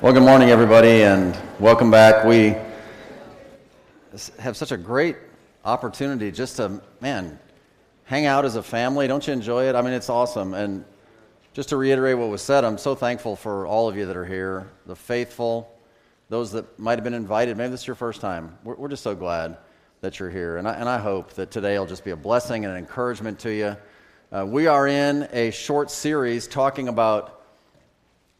[0.00, 2.24] Well, good morning, everybody, and welcome back.
[2.24, 2.54] We
[4.38, 5.16] have such a great
[5.64, 7.36] opportunity just to, man,
[8.04, 9.08] hang out as a family.
[9.08, 9.74] Don't you enjoy it?
[9.74, 10.54] I mean, it's awesome.
[10.54, 10.84] And
[11.52, 14.24] just to reiterate what was said, I'm so thankful for all of you that are
[14.24, 15.68] here, the faithful,
[16.28, 17.56] those that might have been invited.
[17.56, 18.56] Maybe this is your first time.
[18.62, 19.56] We're, we're just so glad
[20.00, 20.58] that you're here.
[20.58, 23.40] And I, and I hope that today will just be a blessing and an encouragement
[23.40, 23.76] to you.
[24.30, 27.42] Uh, we are in a short series talking about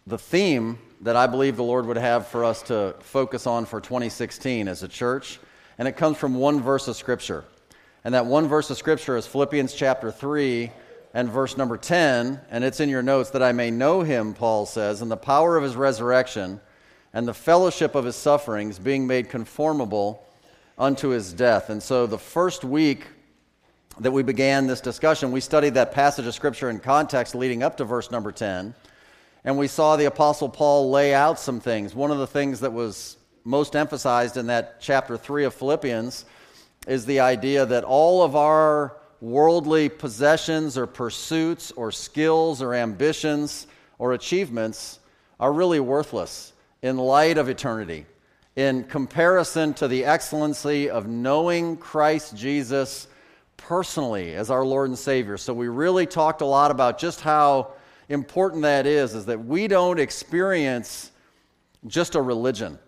[0.07, 3.81] the theme that I believe the Lord would have for us to focus on for
[3.81, 5.39] 2016 as a church.
[5.79, 7.45] And it comes from one verse of Scripture.
[8.05, 10.73] And that one verse of Scripture is Philippians chapter 3
[11.15, 12.41] and verse number 10.
[12.51, 15.57] And it's in your notes that I may know him, Paul says, and the power
[15.57, 16.61] of his resurrection
[17.13, 20.27] and the fellowship of his sufferings, being made conformable
[20.77, 21.71] unto his death.
[21.71, 23.07] And so the first week
[24.01, 27.77] that we began this discussion, we studied that passage of Scripture in context leading up
[27.79, 28.75] to verse number 10
[29.45, 31.95] and we saw the Apostle Paul lay out some things.
[31.95, 36.25] One of the things that was most emphasized in that chapter 3 of Philippians
[36.87, 43.67] is the idea that all of our worldly possessions or pursuits or skills or ambitions
[43.99, 45.01] or achievements
[45.41, 46.53] are really worthless
[46.83, 48.07] in light of eternity,
[48.57, 53.09] in comparison to the excellency of knowing Christ Jesus
[53.57, 55.37] personally as our Lord and Savior.
[55.37, 57.73] So, we really talked a lot about just how
[58.09, 61.13] important that is, is that we don't experience
[61.87, 62.79] just a religion,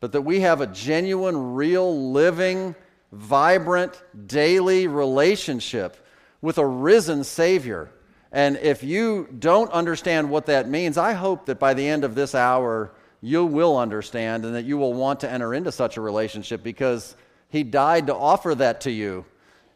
[0.00, 2.74] but that we have a genuine, real, living,
[3.12, 5.96] vibrant, daily relationship
[6.40, 7.90] with a risen Savior.
[8.32, 12.14] And if you don't understand what that means, I hope that by the end of
[12.14, 16.00] this hour, you will understand and that you will want to enter into such a
[16.00, 17.16] relationship because
[17.48, 19.24] He died to offer that to you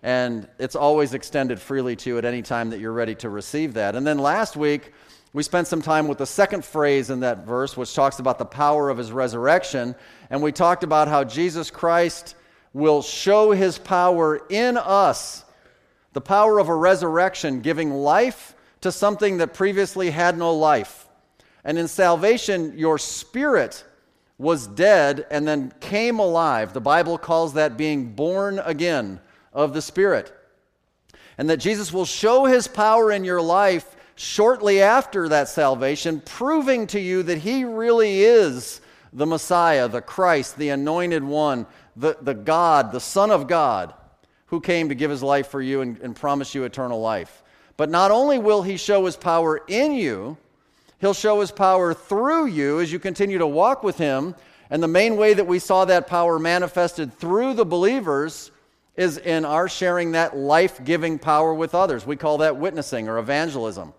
[0.02, 3.74] and it's always extended freely to you at any time that you're ready to receive
[3.74, 3.96] that.
[3.96, 4.92] And then last week,
[5.32, 8.44] we spent some time with the second phrase in that verse, which talks about the
[8.44, 9.94] power of his resurrection.
[10.30, 12.34] And we talked about how Jesus Christ
[12.72, 15.44] will show his power in us
[16.12, 21.06] the power of a resurrection, giving life to something that previously had no life.
[21.64, 23.84] And in salvation, your spirit
[24.38, 26.72] was dead and then came alive.
[26.72, 29.20] The Bible calls that being born again
[29.52, 30.32] of the Spirit.
[31.36, 36.86] And that Jesus will show his power in your life shortly after that salvation, proving
[36.88, 38.80] to you that he really is
[39.12, 41.66] the Messiah, the Christ, the anointed one,
[41.96, 43.94] the, the God, the Son of God,
[44.46, 47.42] who came to give his life for you and, and promise you eternal life.
[47.76, 50.36] But not only will he show his power in you,
[51.00, 54.34] he'll show his power through you as you continue to walk with him.
[54.68, 58.50] And the main way that we saw that power manifested through the believers
[58.98, 62.04] is in our sharing that life giving power with others.
[62.04, 63.94] We call that witnessing or evangelism.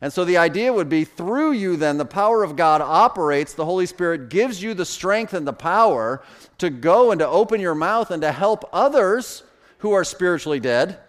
[0.00, 3.54] And so the idea would be through you, then, the power of God operates.
[3.54, 6.22] The Holy Spirit gives you the strength and the power
[6.58, 9.42] to go and to open your mouth and to help others
[9.78, 11.00] who are spiritually dead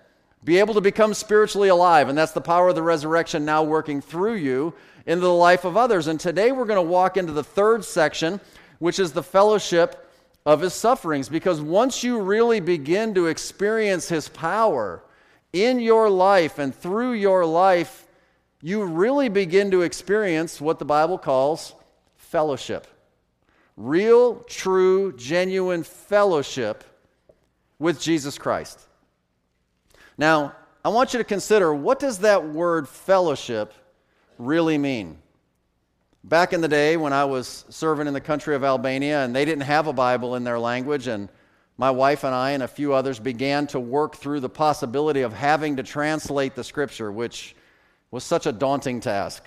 [0.43, 2.09] be able to become spiritually alive.
[2.09, 4.73] And that's the power of the resurrection now working through you
[5.05, 6.07] into the life of others.
[6.07, 8.39] And today we're going to walk into the third section,
[8.79, 10.04] which is the fellowship
[10.45, 11.29] of his sufferings.
[11.29, 15.03] Because once you really begin to experience his power
[15.53, 18.07] in your life and through your life,
[18.61, 21.73] you really begin to experience what the Bible calls
[22.15, 22.87] fellowship.
[23.77, 26.83] Real, true, genuine fellowship
[27.79, 28.79] with Jesus Christ.
[30.17, 33.73] Now, I want you to consider what does that word fellowship
[34.37, 35.17] really mean?
[36.27, 39.45] Back in the day when I was serving in the country of Albania and they
[39.45, 41.29] didn't have a Bible in their language, and
[41.77, 45.33] my wife and I and a few others began to work through the possibility of
[45.33, 47.55] having to translate the scripture, which
[48.09, 49.43] was such a daunting task.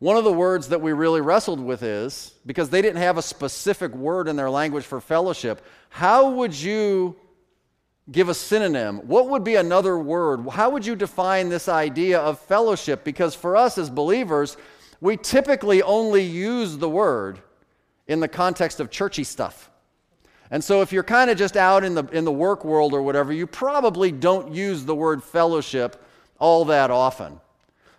[0.00, 3.22] One of the words that we really wrestled with is because they didn't have a
[3.22, 7.16] specific word in their language for fellowship, how would you
[8.12, 8.98] give a synonym?
[9.08, 10.46] What would be another word?
[10.50, 13.02] How would you define this idea of fellowship?
[13.02, 14.58] Because for us as believers,
[15.00, 17.40] we typically only use the word
[18.06, 19.70] in the context of churchy stuff.
[20.50, 23.02] And so if you're kind of just out in the, in the work world or
[23.02, 26.02] whatever, you probably don't use the word fellowship
[26.38, 27.40] all that often.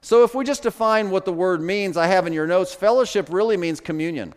[0.02, 3.28] So if we just define what the word means, I have in your notes, fellowship
[3.30, 4.34] really means communion.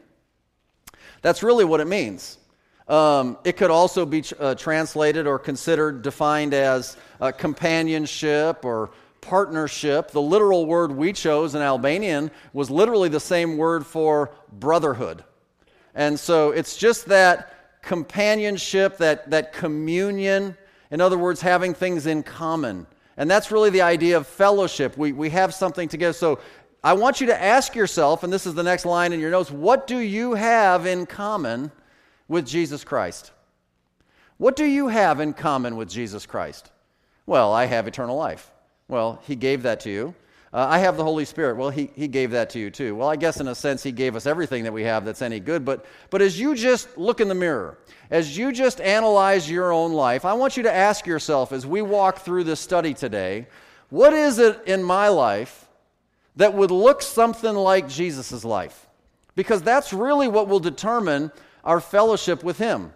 [1.22, 2.38] That's really what it means.
[2.86, 8.90] Um, it could also be uh, translated or considered, defined as uh, companionship or
[9.26, 10.10] partnership.
[10.10, 15.24] The literal word we chose in Albanian was literally the same word for brotherhood.
[15.94, 20.56] And so it's just that companionship, that, that communion.
[20.90, 22.86] In other words, having things in common.
[23.16, 24.96] And that's really the idea of fellowship.
[24.96, 26.12] We, we have something together.
[26.12, 26.40] So
[26.82, 29.50] I want you to ask yourself, and this is the next line in your notes
[29.50, 31.70] what do you have in common
[32.28, 33.32] with Jesus Christ?
[34.36, 36.70] What do you have in common with Jesus Christ?
[37.26, 38.50] Well, I have eternal life.
[38.88, 40.14] Well, He gave that to you.
[40.54, 41.56] Uh, I have the Holy Spirit.
[41.56, 42.94] Well, he, he gave that to you too.
[42.94, 45.40] Well, I guess in a sense, He gave us everything that we have that's any
[45.40, 45.64] good.
[45.64, 47.76] But, but as you just look in the mirror,
[48.08, 51.82] as you just analyze your own life, I want you to ask yourself as we
[51.82, 53.48] walk through this study today
[53.90, 55.68] what is it in my life
[56.36, 58.86] that would look something like Jesus' life?
[59.34, 61.32] Because that's really what will determine
[61.64, 62.92] our fellowship with Him.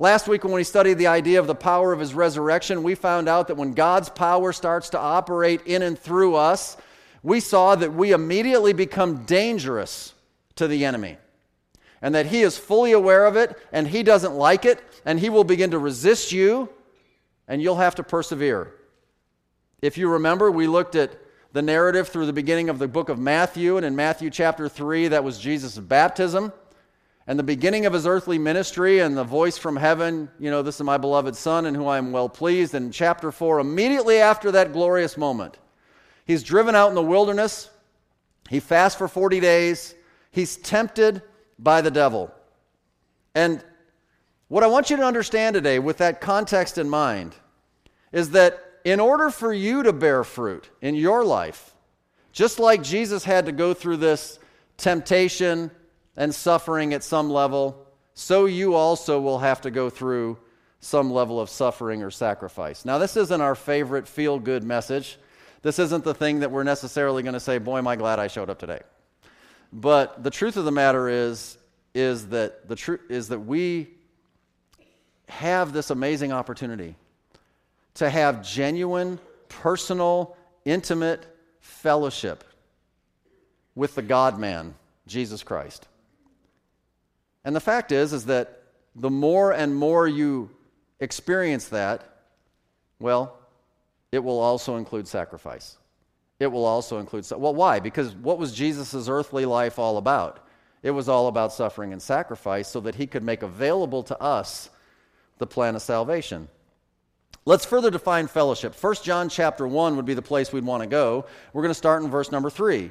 [0.00, 3.28] Last week, when we studied the idea of the power of his resurrection, we found
[3.28, 6.76] out that when God's power starts to operate in and through us,
[7.24, 10.14] we saw that we immediately become dangerous
[10.54, 11.16] to the enemy.
[12.00, 15.30] And that he is fully aware of it, and he doesn't like it, and he
[15.30, 16.68] will begin to resist you,
[17.48, 18.72] and you'll have to persevere.
[19.82, 21.18] If you remember, we looked at
[21.52, 25.08] the narrative through the beginning of the book of Matthew, and in Matthew chapter 3,
[25.08, 26.52] that was Jesus' baptism
[27.28, 30.76] and the beginning of his earthly ministry and the voice from heaven, you know, this
[30.76, 32.74] is my beloved Son in whom I am well pleased.
[32.74, 35.58] And chapter 4, immediately after that glorious moment,
[36.24, 37.68] he's driven out in the wilderness.
[38.48, 39.94] He fasts for 40 days.
[40.30, 41.20] He's tempted
[41.58, 42.32] by the devil.
[43.34, 43.62] And
[44.48, 47.34] what I want you to understand today, with that context in mind,
[48.10, 51.74] is that in order for you to bear fruit in your life,
[52.32, 54.38] just like Jesus had to go through this
[54.78, 55.70] temptation,
[56.18, 60.36] and suffering at some level, so you also will have to go through
[60.80, 62.84] some level of suffering or sacrifice.
[62.84, 65.16] Now, this isn't our favorite feel good message.
[65.62, 68.26] This isn't the thing that we're necessarily going to say, boy, am I glad I
[68.26, 68.80] showed up today.
[69.72, 71.56] But the truth of the matter is,
[71.94, 73.88] is that the truth is that we
[75.28, 76.96] have this amazing opportunity
[77.94, 81.26] to have genuine, personal, intimate
[81.60, 82.42] fellowship
[83.76, 84.74] with the God man,
[85.06, 85.86] Jesus Christ.
[87.48, 88.60] And the fact is is that
[88.94, 90.50] the more and more you
[91.00, 92.04] experience that,
[93.00, 93.38] well,
[94.12, 95.78] it will also include sacrifice.
[96.40, 97.80] It will also include well why?
[97.80, 100.46] Because what was Jesus' earthly life all about?
[100.82, 104.68] It was all about suffering and sacrifice so that he could make available to us
[105.38, 106.48] the plan of salvation.
[107.46, 108.74] Let's further define fellowship.
[108.78, 111.24] 1 John chapter 1 would be the place we'd want to go.
[111.54, 112.90] We're going to start in verse number 3.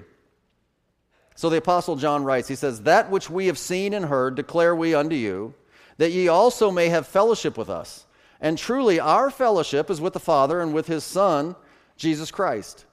[1.38, 4.75] So the Apostle John writes, he says, That which we have seen and heard declare
[4.75, 5.54] we unto you,
[5.98, 8.07] that ye also may have fellowship with us.
[8.42, 11.56] And truly, our fellowship is with the Father and with his Son,
[11.95, 12.86] Jesus Christ.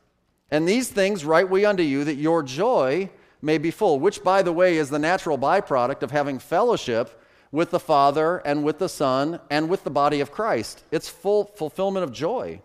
[0.50, 3.08] And these things write we unto you, that your joy
[3.40, 7.18] may be full, which, by the way, is the natural byproduct of having fellowship
[7.50, 10.84] with the Father and with the Son and with the body of Christ.
[10.90, 12.60] It's full fulfillment of joy.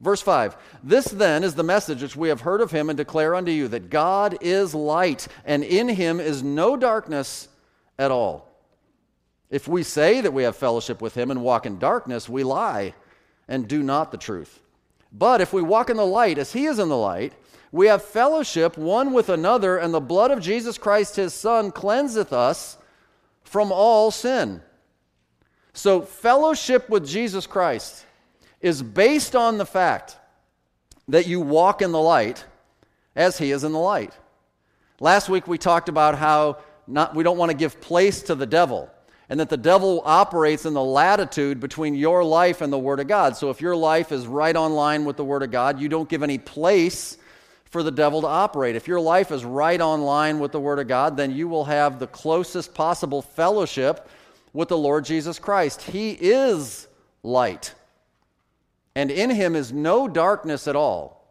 [0.00, 3.34] Verse 5 This then is the message which we have heard of him and declare
[3.34, 7.48] unto you that God is light, and in him is no darkness
[7.98, 8.48] at all.
[9.48, 12.94] If we say that we have fellowship with him and walk in darkness, we lie
[13.48, 14.60] and do not the truth.
[15.12, 17.32] But if we walk in the light as he is in the light,
[17.72, 22.32] we have fellowship one with another, and the blood of Jesus Christ his Son cleanseth
[22.32, 22.76] us
[23.44, 24.60] from all sin.
[25.72, 28.05] So, fellowship with Jesus Christ
[28.66, 30.16] is based on the fact
[31.08, 32.44] that you walk in the light
[33.14, 34.12] as he is in the light.
[34.98, 38.46] Last week we talked about how not, we don't want to give place to the
[38.46, 38.90] devil
[39.28, 43.06] and that the devil operates in the latitude between your life and the Word of
[43.06, 43.36] God.
[43.36, 46.08] So if your life is right on line with the Word of God, you don't
[46.08, 47.18] give any place
[47.64, 48.76] for the devil to operate.
[48.76, 51.64] If your life is right on line with the Word of God, then you will
[51.64, 54.08] have the closest possible fellowship
[54.52, 55.82] with the Lord Jesus Christ.
[55.82, 56.86] He is
[57.22, 57.74] light
[58.96, 61.22] and in him is no darkness at all.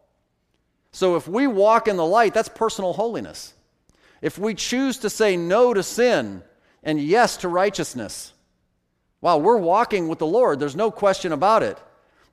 [0.91, 3.55] So if we walk in the light, that's personal holiness.
[4.21, 6.43] If we choose to say no to sin
[6.83, 8.33] and yes to righteousness,
[9.19, 10.59] wow, we're walking with the Lord.
[10.59, 11.79] There's no question about it.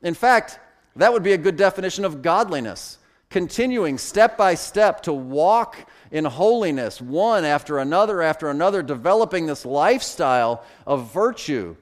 [0.03, 0.61] In fact,
[0.97, 2.99] that would be a good definition of godliness.
[3.31, 9.65] Continuing step by step to walk in holiness, one after another after another, developing this
[9.65, 11.75] lifestyle of virtue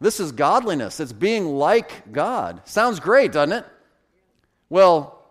[0.00, 1.00] this is godliness.
[1.00, 2.62] It's being like God.
[2.64, 3.66] Sounds great, doesn't it?
[4.68, 5.22] Well,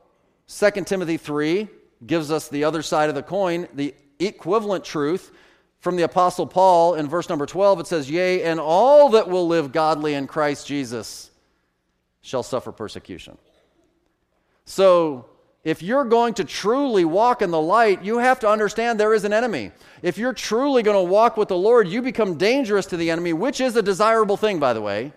[0.47, 1.67] 2 Timothy 3
[2.05, 5.31] gives us the other side of the coin, the equivalent truth
[5.79, 7.81] from the Apostle Paul in verse number 12.
[7.81, 11.31] It says, Yea, and all that will live godly in Christ Jesus
[12.21, 13.37] shall suffer persecution.
[14.65, 15.29] So,
[15.67, 19.25] if you're going to truly walk in the light, you have to understand there is
[19.25, 19.71] an enemy.
[20.01, 23.33] If you're truly going to walk with the Lord, you become dangerous to the enemy,
[23.33, 25.11] which is a desirable thing, by the way.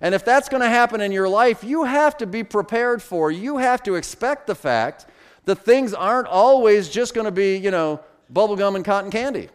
[0.00, 3.30] And if that's going to happen in your life, you have to be prepared for,
[3.30, 5.04] you have to expect the fact
[5.44, 8.00] that things aren't always just going to be, you know,
[8.32, 9.50] bubblegum and cotton candy.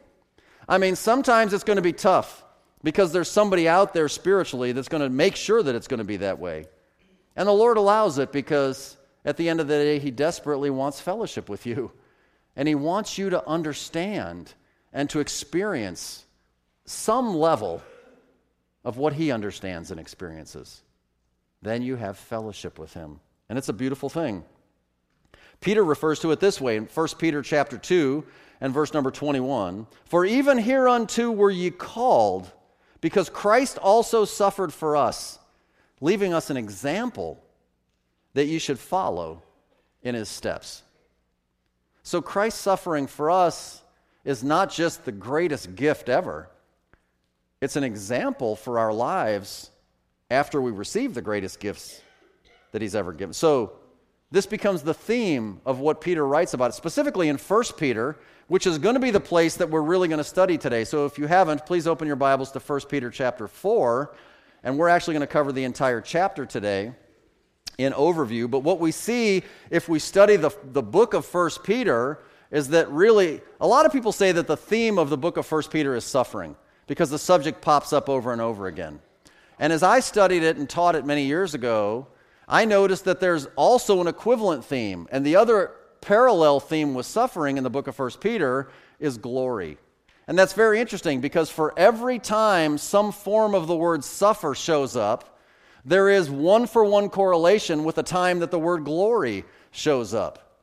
[0.69, 2.43] I mean, sometimes it's going to be tough
[2.83, 6.03] because there's somebody out there spiritually that's going to make sure that it's going to
[6.03, 6.65] be that way.
[7.35, 11.01] And the Lord allows it because at the end of the day, He desperately wants
[11.01, 11.91] fellowship with you.
[12.55, 14.53] And He wants you to understand
[14.93, 16.25] and to experience
[16.85, 17.81] some level
[18.85, 20.83] of what He understands and experiences.
[21.61, 23.19] Then you have fellowship with Him.
[23.49, 24.43] And it's a beautiful thing.
[25.59, 28.23] Peter refers to it this way in 1 Peter chapter 2
[28.61, 32.51] and verse number 21 For even hereunto were ye called,
[33.01, 35.39] because Christ also suffered for us,
[36.01, 37.43] leaving us an example
[38.35, 39.41] that you should follow
[40.03, 40.83] in his steps.
[42.03, 43.81] So Christ's suffering for us
[44.23, 46.49] is not just the greatest gift ever,
[47.61, 49.71] it's an example for our lives
[50.29, 52.01] after we receive the greatest gifts
[52.73, 53.33] that he's ever given.
[53.33, 53.73] So
[54.29, 58.77] this becomes the theme of what Peter writes about, specifically in 1 Peter, which is
[58.77, 60.83] going to be the place that we're really going to study today.
[60.83, 64.13] So if you haven't, please open your Bibles to 1 Peter chapter 4,
[64.63, 66.91] and we're actually going to cover the entire chapter today
[67.77, 68.49] in overview.
[68.49, 72.19] But what we see if we study the, the book of First Peter
[72.51, 75.45] is that really, a lot of people say that the theme of the book of
[75.45, 76.55] First Peter is suffering
[76.87, 78.99] because the subject pops up over and over again.
[79.59, 82.07] And as I studied it and taught it many years ago,
[82.47, 85.07] I noticed that there's also an equivalent theme.
[85.11, 89.77] And the other parallel theme with suffering in the book of First Peter is glory.
[90.27, 94.95] And that's very interesting because for every time some form of the word suffer shows
[94.95, 95.34] up,
[95.85, 100.59] there is one for one correlation with the time that the word glory shows up,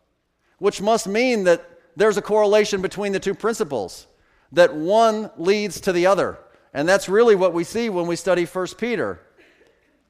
[0.58, 4.08] which must mean that there's a correlation between the two principles,
[4.50, 6.38] that one leads to the other.
[6.74, 9.20] And that's really what we see when we study 1 Peter.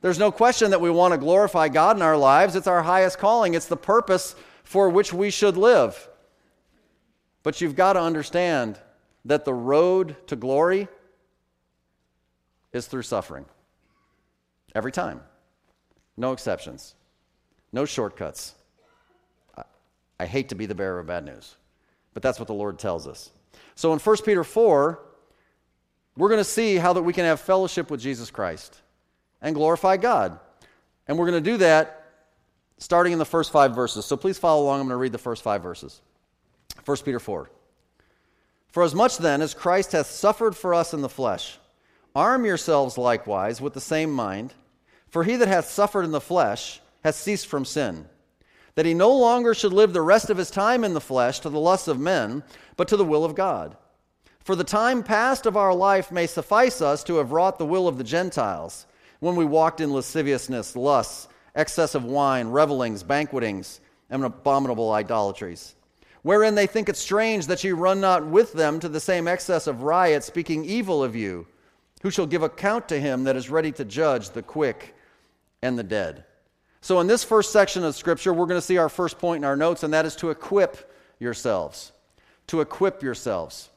[0.01, 2.57] There's no question that we want to glorify God in our lives.
[2.57, 6.09] It's our highest calling, it's the purpose for which we should live.
[7.43, 8.79] But you've got to understand
[9.25, 10.89] that the road to glory
[12.73, 13.45] is through suffering.
[14.75, 15.21] Every time.
[16.17, 16.95] No exceptions.
[17.73, 18.55] No shortcuts.
[19.57, 19.63] I,
[20.21, 21.57] I hate to be the bearer of bad news,
[22.15, 23.31] but that's what the Lord tells us.
[23.75, 24.99] So in 1 Peter 4,
[26.17, 28.81] we're going to see how that we can have fellowship with Jesus Christ
[29.41, 30.39] and glorify God.
[31.09, 31.99] And we're going to do that
[32.79, 34.05] starting in the first five verses.
[34.05, 34.81] So please follow along.
[34.81, 36.01] I'm going to read the first five verses.
[36.85, 37.51] 1 Peter 4.
[38.69, 41.59] For as much then as Christ hath suffered for us in the flesh,
[42.15, 44.55] arm yourselves likewise with the same mind.
[45.13, 48.07] For he that hath suffered in the flesh hath ceased from sin,
[48.77, 51.51] that he no longer should live the rest of his time in the flesh to
[51.51, 52.43] the lusts of men,
[52.79, 53.77] but to the will of God.
[54.41, 57.87] For the time past of our life may suffice us to have wrought the will
[57.87, 58.87] of the Gentiles
[59.21, 65.75] when we walked in lasciviousness, lusts, excess of wine, revelings, banquetings, and abominable idolatries,
[66.23, 69.67] wherein they think it strange that ye run not with them to the same excess
[69.67, 71.47] of riot, speaking evil of you,
[72.01, 74.95] who shall give account to him that is ready to judge the quick
[75.63, 76.25] and the dead.
[76.81, 79.45] So, in this first section of Scripture, we're going to see our first point in
[79.45, 81.93] our notes, and that is to equip yourselves.
[82.49, 83.71] To equip yourselves.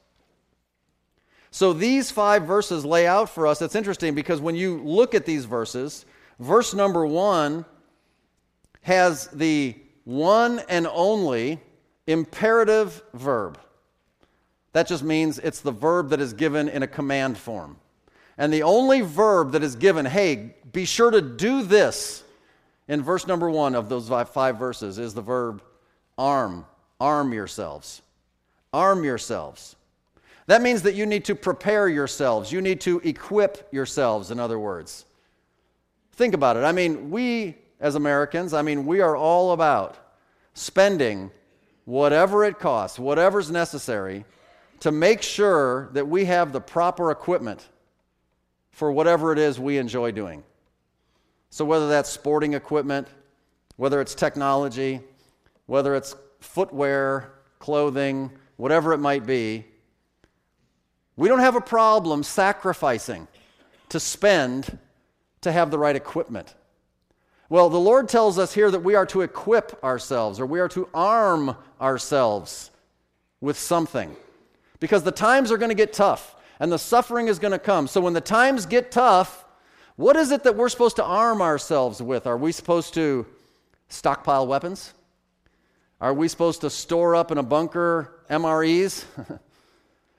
[1.55, 3.61] So these five verses lay out for us.
[3.61, 6.05] It's interesting because when you look at these verses,
[6.37, 7.63] verse number one
[8.81, 11.61] has the one and only
[12.07, 13.57] imperative verb.
[14.73, 17.77] That just means it's the verb that is given in a command form.
[18.37, 22.23] And the only verb that is given, hey, be sure to do this,
[22.87, 25.63] in verse number one of those five verses is the verb
[26.17, 26.65] arm.
[26.99, 28.01] Arm yourselves.
[28.73, 29.75] Arm yourselves.
[30.47, 32.51] That means that you need to prepare yourselves.
[32.51, 35.05] You need to equip yourselves, in other words.
[36.13, 36.63] Think about it.
[36.63, 39.97] I mean, we as Americans, I mean, we are all about
[40.53, 41.31] spending
[41.85, 44.25] whatever it costs, whatever's necessary,
[44.79, 47.67] to make sure that we have the proper equipment
[48.75, 50.43] for whatever it is we enjoy doing.
[51.49, 53.07] So, whether that's sporting equipment,
[53.77, 54.99] whether it's technology,
[55.65, 59.63] whether it's footwear, clothing, whatever it might be,
[61.15, 63.29] we don't have a problem sacrificing
[63.87, 64.77] to spend
[65.39, 66.53] to have the right equipment.
[67.47, 70.67] Well, the Lord tells us here that we are to equip ourselves or we are
[70.69, 72.71] to arm ourselves
[73.39, 74.17] with something
[74.81, 77.87] because the times are going to get tough and the suffering is going to come.
[77.87, 79.45] So when the times get tough,
[79.95, 82.27] what is it that we're supposed to arm ourselves with?
[82.27, 83.25] Are we supposed to
[83.87, 84.93] stockpile weapons?
[86.01, 89.05] Are we supposed to store up in a bunker MREs?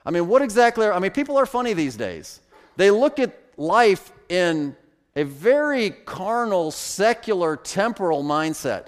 [0.05, 2.39] I mean, what exactly are, I mean, people are funny these days.
[2.77, 4.75] They look at life in
[5.15, 8.87] a very carnal, secular, temporal mindset.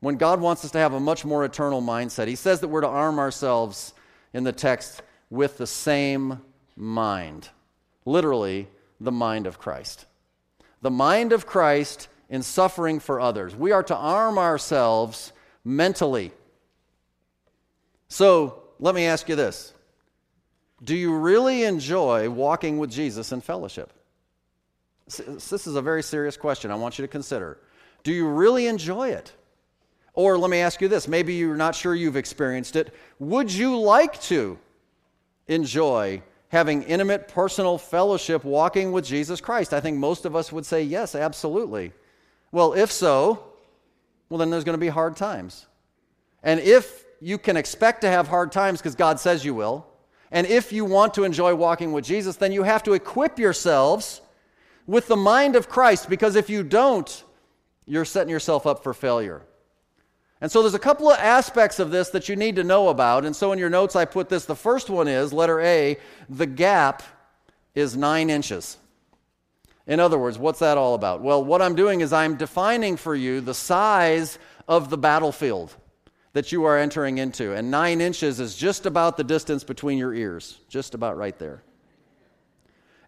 [0.00, 2.28] when God wants us to have a much more eternal mindset.
[2.28, 3.94] He says that we're to arm ourselves
[4.34, 6.40] in the text with the same
[6.76, 7.48] mind.
[8.04, 8.68] Literally,
[9.00, 10.06] the mind of Christ.
[10.82, 13.54] The mind of Christ in suffering for others.
[13.54, 15.32] We are to arm ourselves
[15.64, 16.32] mentally.
[18.08, 19.72] So, let me ask you this
[20.84, 23.92] Do you really enjoy walking with Jesus in fellowship?
[25.06, 27.58] This is a very serious question I want you to consider.
[28.02, 29.32] Do you really enjoy it?
[30.14, 32.94] Or let me ask you this maybe you're not sure you've experienced it.
[33.18, 34.58] Would you like to
[35.46, 36.22] enjoy
[36.56, 39.74] having intimate personal fellowship walking with Jesus Christ?
[39.74, 41.92] I think most of us would say yes, absolutely.
[42.50, 43.44] Well, if so,
[44.28, 45.66] well, then there's going to be hard times.
[46.42, 49.86] And if you can expect to have hard times because God says you will,
[50.30, 54.22] and if you want to enjoy walking with Jesus, then you have to equip yourselves
[54.86, 57.24] with the mind of Christ because if you don't,
[57.84, 59.42] you're setting yourself up for failure.
[60.40, 63.24] And so there's a couple of aspects of this that you need to know about.
[63.24, 64.44] And so in your notes, I put this.
[64.44, 65.96] The first one is letter A,
[66.28, 67.02] the gap
[67.74, 68.76] is nine inches.
[69.86, 71.22] In other words, what's that all about?
[71.22, 75.74] Well, what I'm doing is I'm defining for you the size of the battlefield
[76.32, 77.54] that you are entering into.
[77.54, 81.62] And nine inches is just about the distance between your ears, just about right there.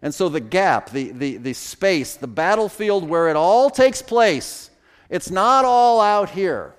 [0.01, 4.71] And so the gap, the, the, the space, the battlefield where it all takes place,
[5.09, 6.73] it's not all out here.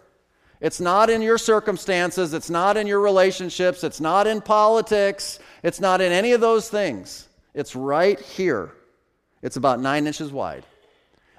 [0.61, 5.81] It's not in your circumstances, it's not in your relationships, it's not in politics, it's
[5.81, 7.29] not in any of those things.
[7.55, 8.73] It's right here.
[9.43, 10.65] It's about nine inches wide.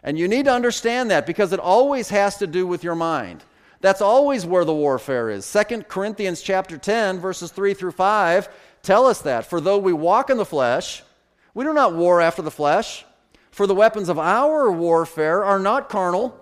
[0.03, 3.43] And you need to understand that because it always has to do with your mind.
[3.79, 5.51] That's always where the warfare is.
[5.51, 8.49] 2 Corinthians chapter 10 verses 3 through 5
[8.81, 11.03] tell us that for though we walk in the flesh,
[11.53, 13.05] we do not war after the flesh,
[13.51, 16.40] for the weapons of our warfare are not carnal,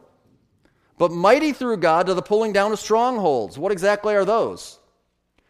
[0.99, 3.57] but mighty through God to the pulling down of strongholds.
[3.57, 4.77] What exactly are those?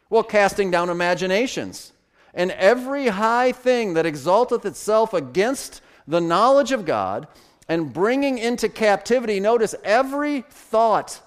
[0.10, 1.91] Well, casting down imaginations
[2.34, 7.28] and every high thing that exalteth itself against the knowledge of God,
[7.67, 11.21] and bringing into captivity, notice, every thought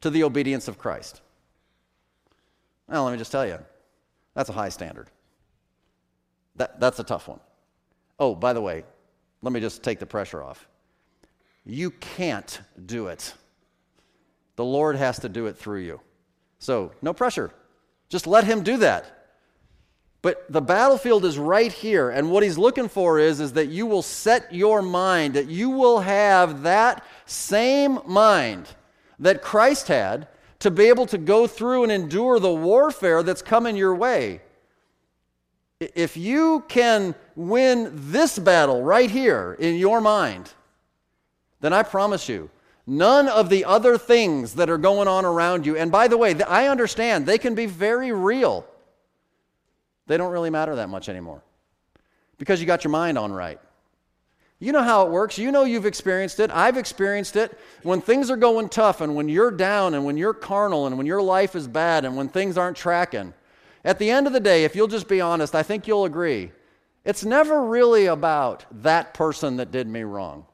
[0.00, 1.20] to the obedience of Christ.
[2.88, 3.58] Well, let me just tell you,
[4.34, 5.08] that's a high standard.
[6.56, 7.38] That, that's a tough one.
[8.18, 8.82] Oh, by the way,
[9.42, 10.66] let me just take the pressure off.
[11.64, 13.34] You can't do it.
[14.56, 16.00] The Lord has to do it through you.
[16.58, 17.52] So, no pressure.
[18.08, 19.18] Just let Him do that.
[20.20, 23.86] But the battlefield is right here, and what He's looking for is, is that you
[23.86, 28.68] will set your mind, that you will have that same mind
[29.18, 33.76] that Christ had to be able to go through and endure the warfare that's coming
[33.76, 34.40] your way.
[35.80, 40.52] If you can win this battle right here in your mind,
[41.62, 42.50] then I promise you,
[42.86, 46.38] none of the other things that are going on around you, and by the way,
[46.42, 48.66] I understand they can be very real,
[50.06, 51.42] they don't really matter that much anymore
[52.36, 53.60] because you got your mind on right.
[54.58, 55.38] You know how it works.
[55.38, 56.50] You know you've experienced it.
[56.52, 57.58] I've experienced it.
[57.82, 61.06] When things are going tough and when you're down and when you're carnal and when
[61.06, 63.34] your life is bad and when things aren't tracking,
[63.84, 66.52] at the end of the day, if you'll just be honest, I think you'll agree.
[67.04, 70.46] It's never really about that person that did me wrong.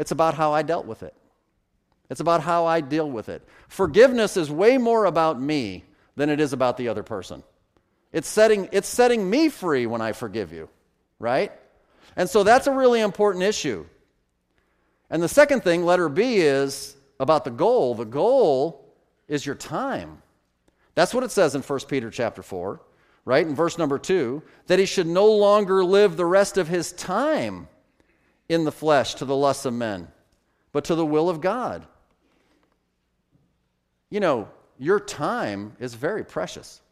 [0.00, 1.12] It's about how I dealt with it.
[2.08, 3.46] It's about how I deal with it.
[3.68, 5.84] Forgiveness is way more about me
[6.16, 7.42] than it is about the other person.
[8.10, 10.70] It's setting, it's setting me free when I forgive you,
[11.18, 11.52] right?
[12.16, 13.84] And so that's a really important issue.
[15.10, 17.94] And the second thing, letter B, is about the goal.
[17.94, 18.94] The goal
[19.28, 20.22] is your time.
[20.94, 22.80] That's what it says in 1 Peter chapter 4,
[23.26, 23.46] right?
[23.46, 27.68] In verse number 2, that he should no longer live the rest of his time
[28.50, 30.08] in the flesh to the lusts of men,
[30.72, 31.86] but to the will of God.
[34.10, 36.82] You know, your time is very precious.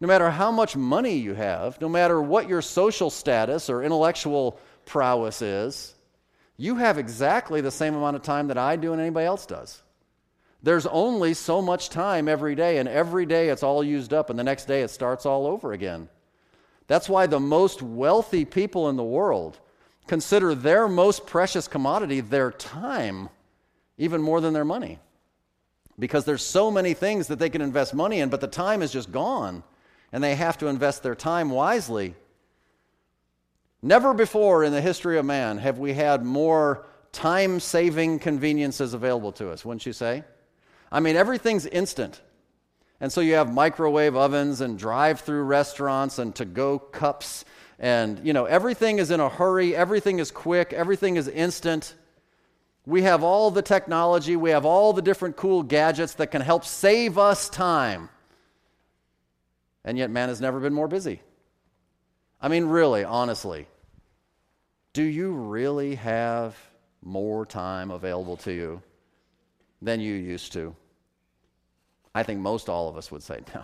[0.00, 4.58] No matter how much money you have, no matter what your social status or intellectual
[4.86, 5.94] prowess is,
[6.56, 9.82] you have exactly the same amount of time that I do and anybody else does.
[10.62, 14.38] There's only so much time every day, and every day it's all used up, and
[14.38, 16.08] the next day it starts all over again.
[16.86, 19.60] That's why the most wealthy people in the world
[20.06, 23.28] consider their most precious commodity their time
[23.96, 24.98] even more than their money.
[25.98, 28.90] Because there's so many things that they can invest money in, but the time is
[28.90, 29.62] just gone,
[30.12, 32.14] and they have to invest their time wisely.
[33.80, 39.30] Never before in the history of man have we had more time saving conveniences available
[39.32, 40.24] to us, wouldn't you say?
[40.90, 42.20] I mean, everything's instant.
[43.00, 47.44] And so you have microwave ovens and drive through restaurants and to go cups.
[47.84, 51.94] And, you know, everything is in a hurry, everything is quick, everything is instant.
[52.86, 56.64] We have all the technology, we have all the different cool gadgets that can help
[56.64, 58.08] save us time.
[59.84, 61.20] And yet, man has never been more busy.
[62.40, 63.66] I mean, really, honestly,
[64.94, 66.56] do you really have
[67.02, 68.80] more time available to you
[69.82, 70.74] than you used to?
[72.14, 73.62] I think most all of us would say no.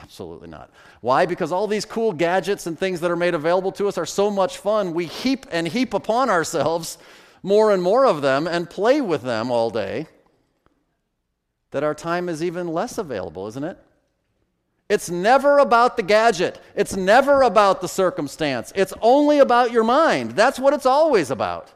[0.00, 0.70] Absolutely not.
[1.00, 1.26] Why?
[1.26, 4.30] Because all these cool gadgets and things that are made available to us are so
[4.30, 4.94] much fun.
[4.94, 6.98] We heap and heap upon ourselves
[7.42, 10.06] more and more of them and play with them all day
[11.70, 13.78] that our time is even less available, isn't it?
[14.88, 16.60] It's never about the gadget.
[16.74, 18.72] It's never about the circumstance.
[18.76, 20.32] It's only about your mind.
[20.32, 21.72] That's what it's always about.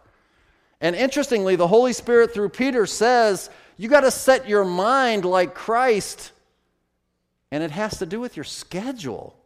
[0.81, 5.55] And interestingly, the Holy Spirit through Peter says, you got to set your mind like
[5.55, 6.33] Christ.
[7.51, 9.37] And it has to do with your schedule,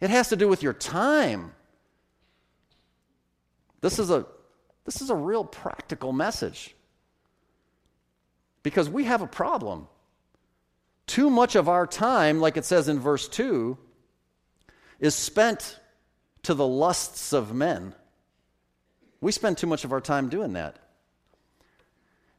[0.00, 1.52] it has to do with your time.
[3.80, 4.26] This is a,
[4.84, 6.74] this is a real practical message
[8.62, 9.88] because we have a problem
[11.10, 13.76] too much of our time, like it says in verse 2,
[15.00, 15.80] is spent
[16.44, 17.96] to the lusts of men.
[19.20, 20.78] We spend too much of our time doing that.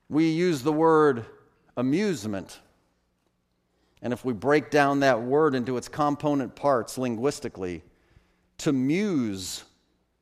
[0.08, 1.26] We use the word
[1.76, 2.60] amusement.
[4.02, 7.84] And if we break down that word into its component parts linguistically,
[8.60, 9.64] to muse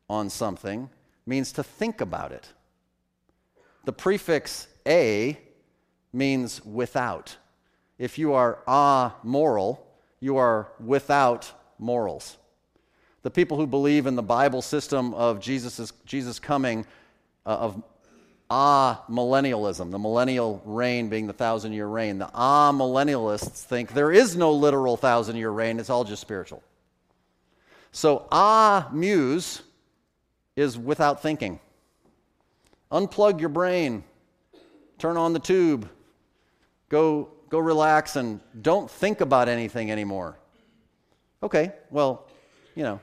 [0.09, 0.89] on something
[1.25, 2.51] means to think about it.
[3.85, 5.37] The prefix a
[6.11, 7.37] means without
[7.99, 9.85] if you are amoral,
[10.21, 12.37] you are without morals.
[13.21, 16.85] The people who believe in the Bible system of Jesus' Jesus coming,
[17.45, 17.83] uh, of
[18.49, 24.35] amillennialism, the millennial reign being the thousand year reign, the ah millennialists think there is
[24.35, 26.63] no literal thousand year reign, it's all just spiritual.
[27.91, 29.61] So, ah muse
[30.55, 31.59] is without thinking.
[32.91, 34.03] Unplug your brain,
[34.97, 35.87] turn on the tube,
[36.89, 40.37] go go relax and don't think about anything anymore.
[41.41, 42.27] Okay, well,
[42.75, 42.99] you know,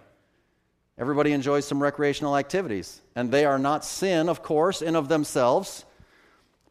[0.99, 5.85] everybody enjoys some recreational activities, and they are not sin, of course, in of themselves,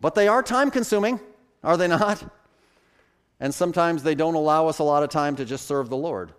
[0.01, 1.19] but they are time consuming,
[1.63, 2.23] are they not?
[3.39, 6.31] And sometimes they don't allow us a lot of time to just serve the Lord.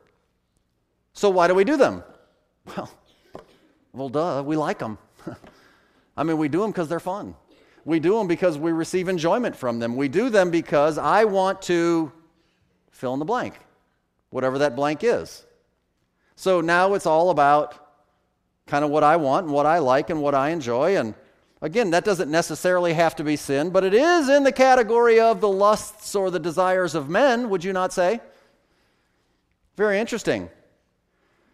[1.12, 2.02] So why do we do them?
[2.76, 2.90] Well,
[3.92, 4.98] well, duh, we like them.
[6.16, 7.34] I mean, we do them because they're fun.
[7.84, 9.96] We do them because we receive enjoyment from them.
[9.96, 12.12] We do them because I want to
[12.90, 13.54] fill in the blank,
[14.30, 15.46] whatever that blank is.
[16.36, 17.86] So now it's all about
[18.66, 20.96] kind of what I want and what I like and what I enjoy.
[20.96, 21.14] And
[21.62, 25.40] again, that doesn't necessarily have to be sin, but it is in the category of
[25.40, 28.20] the lusts or the desires of men, would you not say?
[29.76, 30.48] Very interesting.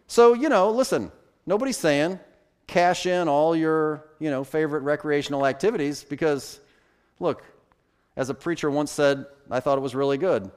[0.07, 1.11] So, you know, listen,
[1.45, 2.19] nobody's saying
[2.67, 6.59] cash in all your, you know, favorite recreational activities because
[7.19, 7.43] look,
[8.15, 10.51] as a preacher once said, I thought it was really good.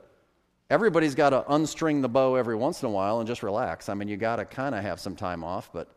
[0.68, 3.88] Everybody's got to unstring the bow every once in a while and just relax.
[3.88, 5.88] I mean, you got to kind of have some time off, but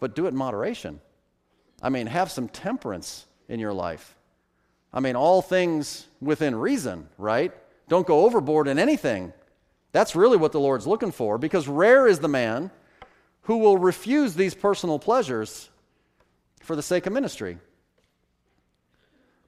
[0.00, 1.00] but do it in moderation.
[1.82, 4.16] I mean, have some temperance in your life.
[4.92, 7.52] I mean, all things within reason, right?
[7.88, 9.32] Don't go overboard in anything.
[9.92, 12.70] That's really what the Lord's looking for because rare is the man
[13.42, 15.68] who will refuse these personal pleasures
[16.60, 17.58] for the sake of ministry.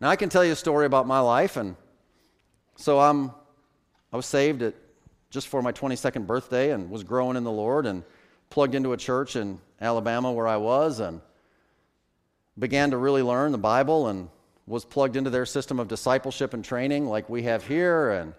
[0.01, 1.77] Now, I can tell you a story about my life, and
[2.77, 3.33] so I'm,
[4.13, 4.75] I was saved at
[5.31, 8.03] just for my 22nd birthday and was growing in the Lord and
[8.49, 11.21] plugged into a church in Alabama where I was and
[12.59, 14.29] began to really learn the Bible and
[14.67, 18.35] was plugged into their system of discipleship and training like we have here and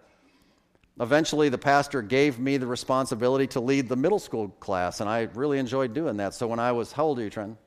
[1.00, 5.22] Eventually, the pastor gave me the responsibility to lead the middle school class, and I
[5.34, 6.36] really enjoyed doing that.
[6.36, 7.58] So when I was, how old are you, Trent?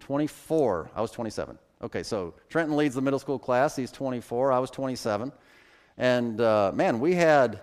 [0.00, 0.90] 24.
[0.90, 0.90] 24.
[0.94, 1.58] I was 27.
[1.82, 3.74] Okay, so Trenton leads the middle school class.
[3.74, 4.52] He's 24.
[4.52, 5.32] I was 27.
[5.98, 7.60] And uh, man, we had,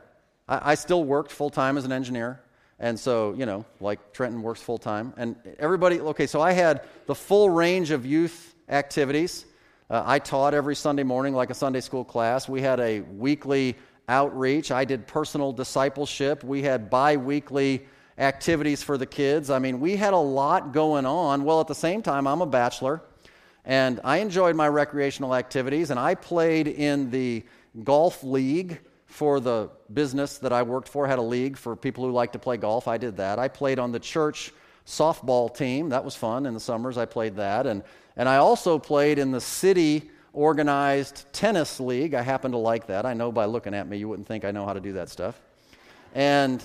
[0.48, 2.42] I, I still worked full time as an engineer.
[2.80, 5.14] And so, you know, like Trenton works full time.
[5.18, 9.46] And everybody, okay, so I had the full range of youth activities.
[9.90, 12.48] Uh, I taught every Sunday morning like a Sunday school class.
[12.48, 13.76] We had a weekly
[14.08, 14.72] outreach.
[14.72, 16.44] I did personal discipleship.
[16.44, 17.86] We had bi weekly
[18.18, 19.50] activities for the kids.
[19.50, 21.44] I mean, we had a lot going on.
[21.44, 23.02] Well, at the same time, I'm a bachelor
[23.66, 27.44] and I enjoyed my recreational activities and I played in the
[27.84, 32.12] golf league for the business that I worked for, had a league for people who
[32.12, 32.88] like to play golf.
[32.88, 33.40] I did that.
[33.40, 34.52] I played on the church
[34.86, 35.90] softball team.
[35.90, 36.98] That was fun in the summers.
[36.98, 37.66] I played that.
[37.66, 37.84] And,
[38.16, 42.14] and I also played in the city organized tennis league.
[42.14, 43.06] I happen to like that.
[43.06, 45.10] I know by looking at me, you wouldn't think I know how to do that
[45.10, 45.40] stuff.
[46.14, 46.64] And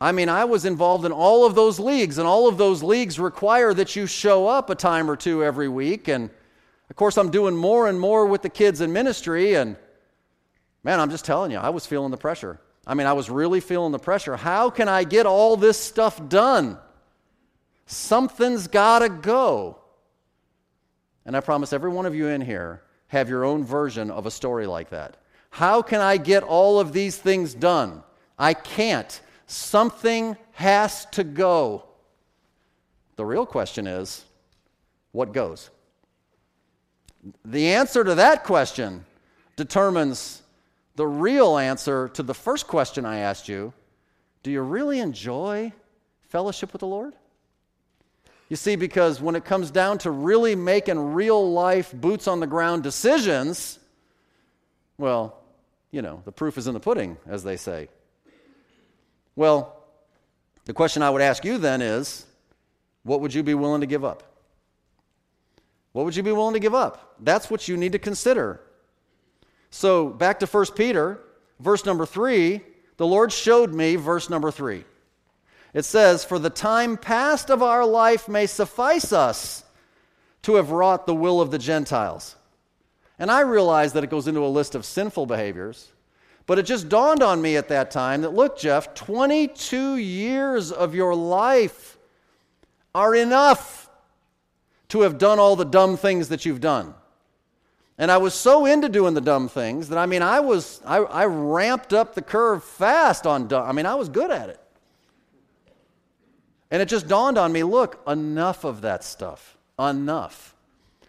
[0.00, 3.18] I mean, I was involved in all of those leagues, and all of those leagues
[3.18, 6.08] require that you show up a time or two every week.
[6.08, 6.30] And
[6.88, 9.54] of course, I'm doing more and more with the kids in ministry.
[9.54, 9.76] And
[10.84, 12.60] man, I'm just telling you, I was feeling the pressure.
[12.86, 14.36] I mean, I was really feeling the pressure.
[14.36, 16.78] How can I get all this stuff done?
[17.86, 19.78] Something's got to go.
[21.26, 24.30] And I promise every one of you in here have your own version of a
[24.30, 25.18] story like that.
[25.50, 28.02] How can I get all of these things done?
[28.38, 29.20] I can't.
[29.46, 31.84] Something has to go.
[33.16, 34.24] The real question is
[35.12, 35.70] what goes?
[37.44, 39.04] The answer to that question
[39.56, 40.42] determines
[40.98, 43.72] the real answer to the first question I asked you
[44.42, 45.72] Do you really enjoy
[46.28, 47.14] fellowship with the Lord?
[48.48, 52.48] You see, because when it comes down to really making real life, boots on the
[52.48, 53.78] ground decisions,
[54.96, 55.38] well,
[55.92, 57.88] you know, the proof is in the pudding, as they say.
[59.36, 59.76] Well,
[60.64, 62.26] the question I would ask you then is
[63.04, 64.24] what would you be willing to give up?
[65.92, 67.14] What would you be willing to give up?
[67.20, 68.62] That's what you need to consider.
[69.70, 71.20] So, back to 1 Peter,
[71.60, 72.60] verse number 3,
[72.96, 74.84] the Lord showed me verse number 3.
[75.74, 79.64] It says, For the time past of our life may suffice us
[80.42, 82.36] to have wrought the will of the Gentiles.
[83.18, 85.92] And I realize that it goes into a list of sinful behaviors,
[86.46, 90.94] but it just dawned on me at that time that, look, Jeff, 22 years of
[90.94, 91.98] your life
[92.94, 93.90] are enough
[94.88, 96.94] to have done all the dumb things that you've done.
[97.98, 100.98] And I was so into doing the dumb things that I mean, I was, I,
[100.98, 103.68] I ramped up the curve fast on dumb.
[103.68, 104.60] I mean, I was good at it.
[106.70, 109.56] And it just dawned on me look, enough of that stuff.
[109.78, 110.54] Enough.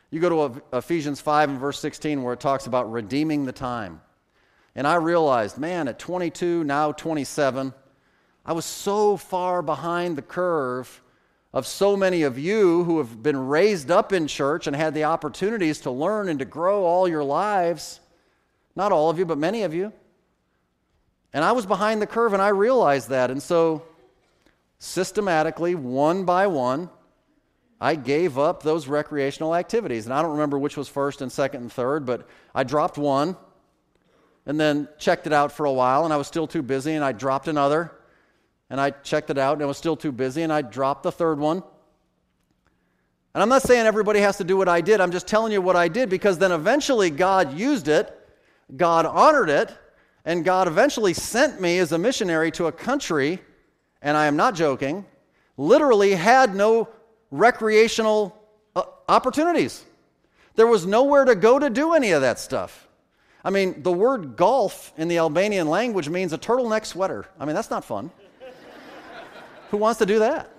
[0.10, 4.02] You go to Ephesians 5 and verse 16 where it talks about redeeming the time.
[4.76, 7.74] And I realized, man, at 22, now 27,
[8.46, 11.02] I was so far behind the curve
[11.54, 15.04] of so many of you who have been raised up in church and had the
[15.04, 18.00] opportunities to learn and to grow all your lives.
[18.76, 19.92] Not all of you, but many of you.
[21.34, 23.32] And I was behind the curve and I realized that.
[23.32, 23.84] And so
[24.78, 26.90] systematically, one by one,
[27.82, 30.06] I gave up those recreational activities.
[30.06, 33.36] And I don't remember which was first and second and third, but I dropped one
[34.46, 37.06] and then checked it out for a while, and I was still too busy, and
[37.06, 37.92] I dropped another.
[38.70, 41.12] And I checked it out, and I was still too busy, and I dropped the
[41.12, 41.64] third one.
[43.34, 45.62] And I'm not saying everybody has to do what I did, I'm just telling you
[45.62, 48.16] what I did because then eventually God used it,
[48.76, 49.76] God honored it,
[50.26, 53.40] and God eventually sent me as a missionary to a country
[54.02, 55.06] and I am not joking,
[55.58, 56.90] literally had no
[57.32, 58.36] recreational
[58.76, 59.84] uh, opportunities.
[60.56, 62.88] There was nowhere to go to do any of that stuff.
[63.44, 67.26] I mean, the word golf in the Albanian language means a turtleneck sweater.
[67.40, 68.12] I mean, that's not fun.
[69.70, 70.50] Who wants to do that?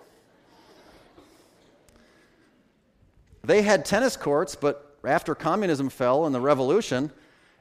[3.42, 7.10] They had tennis courts, but after communism fell and the revolution,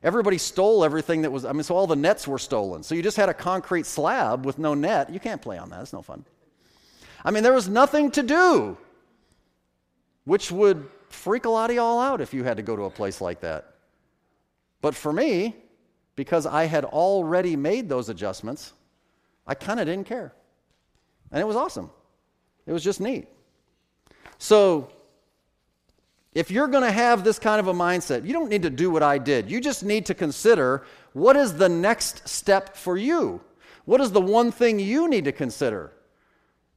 [0.02, 2.84] Everybody stole everything that was, I mean, so all the nets were stolen.
[2.84, 5.10] So you just had a concrete slab with no net.
[5.10, 6.24] You can't play on that, it's no fun.
[7.24, 8.78] I mean, there was nothing to do,
[10.24, 12.90] which would freak a lot of y'all out if you had to go to a
[12.90, 13.74] place like that.
[14.82, 15.58] But for me,
[16.16, 18.72] because I had already made those adjustments,
[19.46, 20.34] I kind of didn't care.
[21.32, 21.90] And it was awesome.
[22.66, 23.28] It was just neat.
[24.38, 24.92] So
[26.34, 28.90] if you're going to have this kind of a mindset, you don't need to do
[28.90, 29.50] what I did.
[29.50, 33.42] You just need to consider what is the next step for you?
[33.86, 35.92] What is the one thing you need to consider?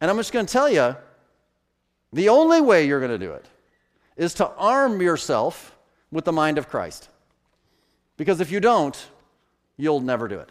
[0.01, 0.97] And I'm just going to tell you
[2.13, 3.47] the only way you're going to do it
[4.17, 5.77] is to arm yourself
[6.11, 7.09] with the mind of Christ.
[8.17, 8.97] Because if you don't,
[9.77, 10.51] you'll never do it.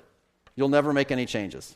[0.55, 1.75] You'll never make any changes.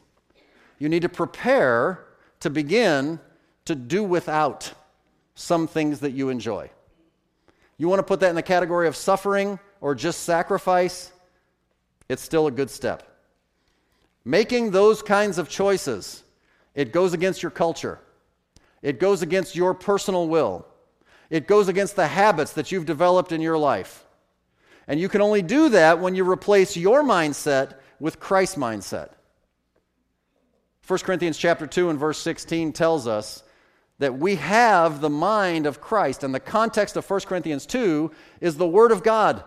[0.77, 2.04] You need to prepare
[2.45, 3.19] to begin
[3.65, 4.71] to do without
[5.33, 6.69] some things that you enjoy.
[7.79, 11.11] You want to put that in the category of suffering or just sacrifice?
[12.07, 13.01] It's still a good step.
[14.23, 16.23] Making those kinds of choices,
[16.75, 17.99] it goes against your culture.
[18.83, 20.67] It goes against your personal will.
[21.31, 24.05] It goes against the habits that you've developed in your life.
[24.87, 29.14] And you can only do that when you replace your mindset with Christ's mindset.
[30.87, 33.43] 1 Corinthians chapter 2 and verse 16 tells us
[33.97, 36.23] that we have the mind of Christ.
[36.23, 39.43] And the context of 1 Corinthians 2 is the Word of God.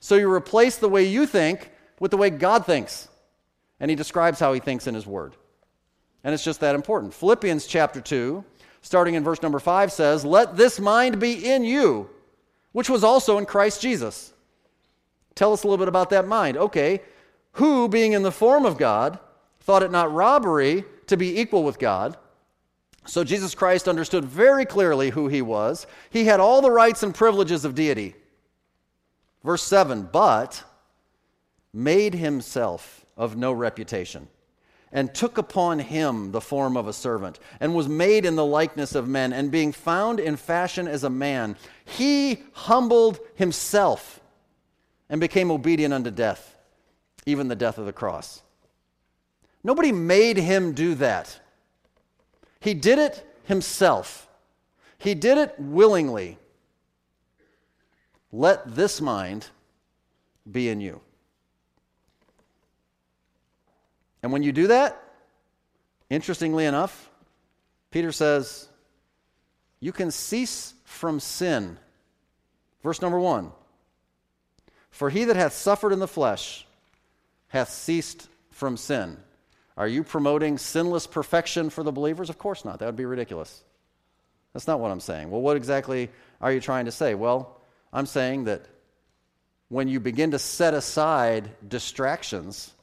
[0.00, 3.08] So you replace the way you think with the way God thinks.
[3.80, 5.36] And he describes how he thinks in his Word.
[6.22, 7.14] And it's just that important.
[7.14, 8.44] Philippians chapter 2,
[8.82, 12.10] starting in verse number 5, says, Let this mind be in you,
[12.72, 14.32] which was also in Christ Jesus.
[15.34, 16.56] Tell us a little bit about that mind.
[16.56, 17.00] Okay,
[17.52, 19.18] who, being in the form of God,
[19.68, 22.16] thought it not robbery to be equal with God.
[23.04, 25.86] So Jesus Christ understood very clearly who he was.
[26.08, 28.14] He had all the rights and privileges of deity.
[29.44, 30.64] Verse 7 But
[31.70, 34.28] made himself of no reputation
[34.90, 38.94] and took upon him the form of a servant, and was made in the likeness
[38.94, 44.18] of men, and being found in fashion as a man, he humbled himself
[45.10, 46.56] and became obedient unto death,
[47.26, 48.40] even the death of the cross.
[49.68, 51.40] Nobody made him do that.
[52.58, 54.26] He did it himself.
[54.96, 56.38] He did it willingly.
[58.32, 59.48] Let this mind
[60.50, 61.02] be in you.
[64.22, 65.02] And when you do that,
[66.08, 67.10] interestingly enough,
[67.90, 68.70] Peter says,
[69.80, 71.76] you can cease from sin.
[72.82, 73.52] Verse number one
[74.88, 76.66] For he that hath suffered in the flesh
[77.48, 79.18] hath ceased from sin.
[79.78, 82.28] Are you promoting sinless perfection for the believers?
[82.28, 82.80] Of course not.
[82.80, 83.62] That would be ridiculous.
[84.52, 85.30] That's not what I'm saying.
[85.30, 86.10] Well, what exactly
[86.40, 87.14] are you trying to say?
[87.14, 87.60] Well,
[87.92, 88.66] I'm saying that
[89.68, 92.74] when you begin to set aside distractions,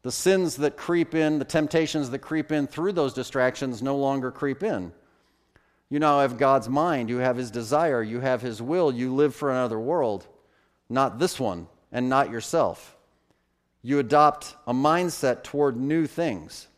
[0.00, 4.30] the sins that creep in, the temptations that creep in through those distractions no longer
[4.30, 4.92] creep in.
[5.90, 9.34] You now have God's mind, you have His desire, you have His will, you live
[9.34, 10.26] for another world,
[10.88, 12.96] not this one, and not yourself.
[13.82, 16.68] You adopt a mindset toward new things.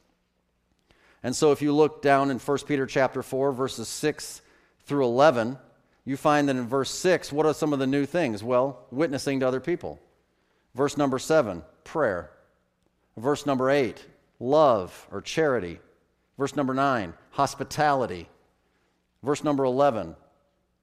[1.23, 4.43] And so if you look down in 1 Peter chapter 4 verses 6
[4.87, 5.59] through 11,
[6.05, 8.43] you find that in verse 6, what are some of the new things?
[8.43, 10.01] Well, witnessing to other people.
[10.75, 12.31] Verse number 7, prayer.
[13.17, 14.05] Verse number eight,
[14.41, 15.81] love or charity.
[16.39, 18.29] Verse number nine, hospitality.
[19.23, 20.17] Verse number 11,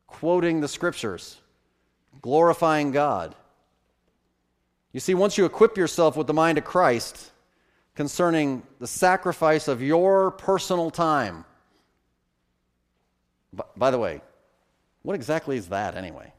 [0.07, 1.41] quoting the scriptures,
[2.21, 3.35] glorifying God.
[4.91, 7.31] You see, once you equip yourself with the mind of Christ
[7.95, 11.45] concerning the sacrifice of your personal time,
[13.75, 14.21] by the way,
[15.01, 16.33] what exactly is that anyway?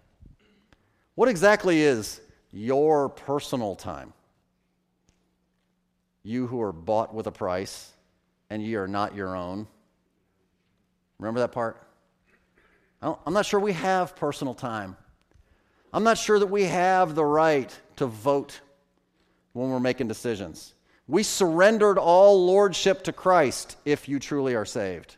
[1.15, 2.21] What exactly is
[2.53, 4.13] your personal time?
[6.23, 7.93] you who are bought with a price,
[8.51, 9.67] and ye are not your own.
[11.19, 11.87] Remember that part?
[13.03, 14.97] I'm not sure we have personal time.
[15.93, 18.61] I'm not sure that we have the right to vote
[19.53, 20.75] when we're making decisions.
[21.09, 25.17] We surrendered all lordship to Christ if you truly are saved,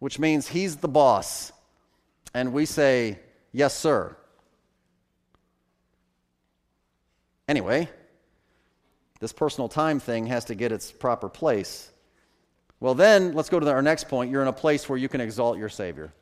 [0.00, 1.52] which means He's the boss.
[2.34, 3.18] And we say,
[3.52, 4.16] Yes, sir.
[7.48, 7.88] Anyway,
[9.20, 11.90] this personal time thing has to get its proper place.
[12.78, 14.30] Well, then, let's go to our next point.
[14.30, 16.12] You're in a place where you can exalt your Savior.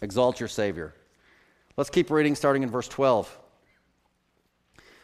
[0.00, 0.94] Exalt your Savior.
[1.76, 3.38] Let's keep reading, starting in verse 12.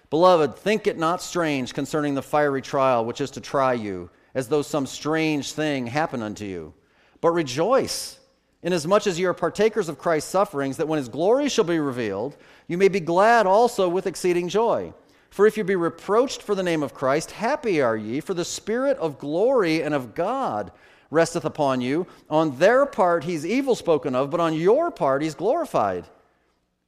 [0.09, 4.49] Beloved, think it not strange concerning the fiery trial which is to try you, as
[4.49, 6.73] though some strange thing happened unto you.
[7.21, 8.19] But rejoice,
[8.63, 12.37] inasmuch as ye are partakers of Christ's sufferings, that when his glory shall be revealed,
[12.69, 14.95] you may be glad also with exceeding joy.
[15.29, 18.45] For if you be reproached for the name of Christ, happy are ye, for the
[18.45, 20.73] Spirit of glory and of God
[21.11, 22.07] resteth upon you.
[22.31, 26.07] On their part he's evil spoken of, but on your part he's glorified.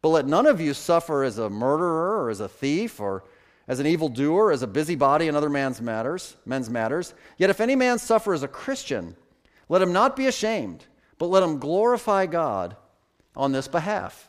[0.05, 3.25] But let none of you suffer as a murderer or as a thief or
[3.67, 7.15] as an evildoer, as a busybody in other man's matters, men's matters.
[7.39, 9.17] Yet if any man suffer as a Christian,
[9.71, 10.85] let him not be ashamed,
[11.17, 12.77] but let him glorify God
[13.35, 14.29] on this behalf.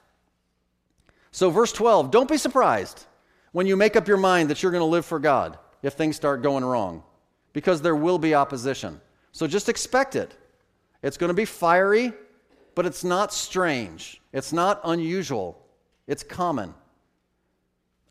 [1.32, 3.06] So, verse 12, don't be surprised
[3.52, 6.16] when you make up your mind that you're going to live for God if things
[6.16, 7.04] start going wrong,
[7.52, 9.02] because there will be opposition.
[9.34, 10.38] So just expect it.
[11.04, 12.14] It's going to be fiery,
[12.76, 14.22] but it's not strange.
[14.32, 15.64] It's not unusual.
[16.08, 16.74] It's common.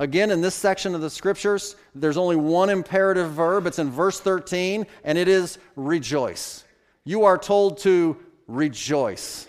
[0.01, 3.67] Again, in this section of the scriptures, there's only one imperative verb.
[3.67, 6.65] It's in verse 13, and it is rejoice.
[7.05, 8.17] You are told to
[8.49, 9.47] rejoice.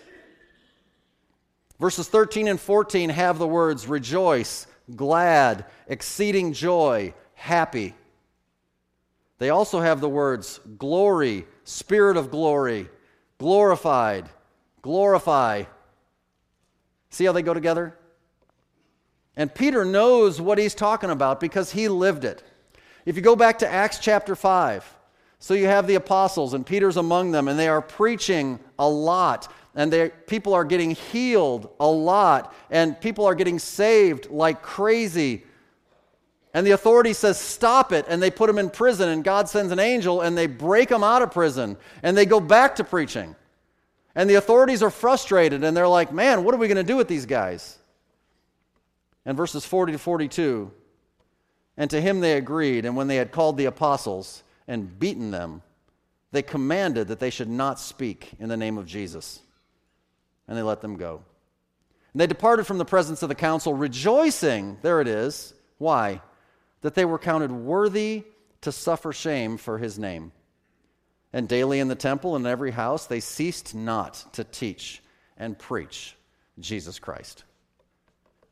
[1.80, 7.94] Verses 13 and 14 have the words rejoice, glad, exceeding joy, happy.
[9.38, 12.88] They also have the words glory, spirit of glory,
[13.38, 14.30] glorified,
[14.80, 15.64] glorify.
[17.10, 17.94] See how they go together?
[19.36, 22.42] And Peter knows what he's talking about because he lived it.
[23.04, 24.94] If you go back to Acts chapter 5,
[25.38, 29.52] so you have the apostles, and Peter's among them, and they are preaching a lot
[29.76, 35.44] and people are getting healed a lot, and people are getting saved like crazy.
[36.54, 38.06] And the authority says, Stop it.
[38.08, 41.04] And they put them in prison, and God sends an angel, and they break them
[41.04, 43.36] out of prison, and they go back to preaching.
[44.14, 46.96] And the authorities are frustrated, and they're like, Man, what are we going to do
[46.96, 47.76] with these guys?
[49.26, 50.70] And verses 40 to 42
[51.76, 55.62] And to him they agreed, and when they had called the apostles and beaten them,
[56.32, 59.40] they commanded that they should not speak in the name of Jesus.
[60.48, 61.22] And they let them go.
[62.12, 64.78] And they departed from the presence of the council, rejoicing.
[64.80, 65.52] There it is.
[65.78, 66.22] Why?
[66.80, 68.24] That they were counted worthy
[68.62, 70.32] to suffer shame for his name.
[71.32, 75.02] And daily in the temple and in every house, they ceased not to teach
[75.36, 76.16] and preach
[76.58, 77.44] Jesus Christ.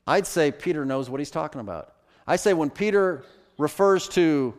[0.06, 1.94] I'd say Peter knows what he's talking about.
[2.26, 3.24] I say when Peter
[3.58, 4.54] refers to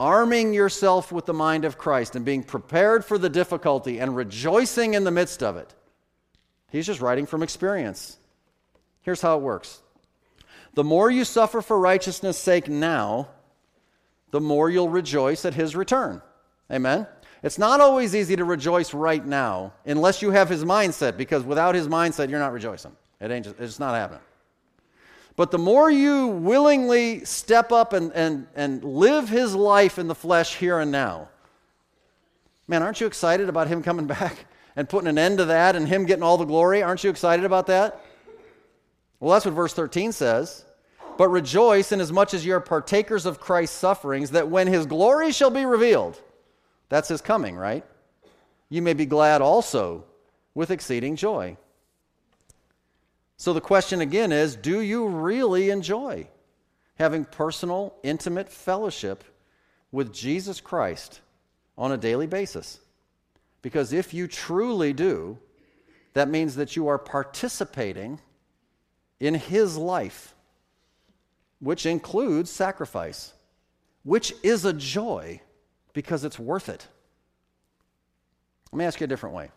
[0.00, 4.94] arming yourself with the mind of Christ and being prepared for the difficulty and rejoicing
[4.94, 5.74] in the midst of it,
[6.70, 8.18] he's just writing from experience.
[9.02, 9.80] Here's how it works
[10.74, 13.28] the more you suffer for righteousness' sake now,
[14.32, 16.20] the more you'll rejoice at his return.
[16.70, 17.06] Amen?
[17.44, 21.74] It's not always easy to rejoice right now unless you have his mindset, because without
[21.74, 22.96] his mindset, you're not rejoicing.
[23.24, 24.20] It ain't it's not happening.
[25.34, 30.14] But the more you willingly step up and, and, and live his life in the
[30.14, 31.30] flesh here and now,
[32.68, 34.44] man, aren't you excited about him coming back
[34.76, 36.82] and putting an end to that and him getting all the glory?
[36.82, 38.04] Aren't you excited about that?
[39.18, 40.66] Well, that's what verse 13 says.
[41.16, 45.50] But rejoice inasmuch as you are partakers of Christ's sufferings, that when his glory shall
[45.50, 46.20] be revealed,
[46.90, 47.84] that's his coming, right?
[48.68, 50.04] You may be glad also
[50.54, 51.56] with exceeding joy.
[53.36, 56.28] So the question again is do you really enjoy
[56.96, 59.24] having personal, intimate fellowship
[59.90, 61.20] with Jesus Christ
[61.76, 62.80] on a daily basis?
[63.62, 65.38] Because if you truly do,
[66.12, 68.20] that means that you are participating
[69.18, 70.34] in His life,
[71.60, 73.32] which includes sacrifice,
[74.04, 75.40] which is a joy
[75.92, 76.86] because it's worth it.
[78.70, 79.50] Let me ask you a different way.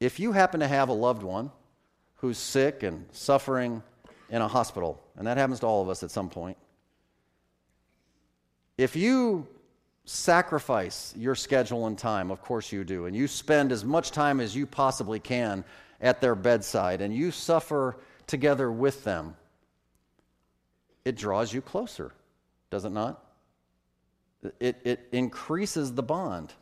[0.00, 1.50] If you happen to have a loved one
[2.16, 3.82] who's sick and suffering
[4.30, 6.56] in a hospital, and that happens to all of us at some point,
[8.78, 9.46] if you
[10.06, 14.40] sacrifice your schedule and time, of course you do, and you spend as much time
[14.40, 15.62] as you possibly can
[16.00, 17.96] at their bedside, and you suffer
[18.26, 19.36] together with them,
[21.04, 22.12] it draws you closer,
[22.70, 23.22] does it not?
[24.58, 26.54] It, it increases the bond.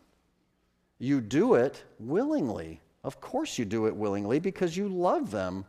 [0.98, 2.80] You do it willingly.
[3.08, 5.64] Of course, you do it willingly because you love them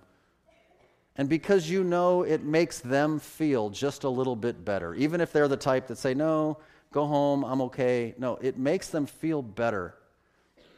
[1.15, 4.93] and because you know it makes them feel just a little bit better.
[4.93, 6.57] Even if they're the type that say, No,
[6.91, 8.13] go home, I'm okay.
[8.17, 9.95] No, it makes them feel better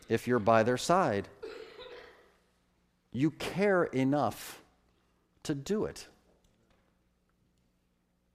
[0.07, 1.28] if you're by their side.
[3.12, 4.62] You care enough
[5.41, 6.05] to do it.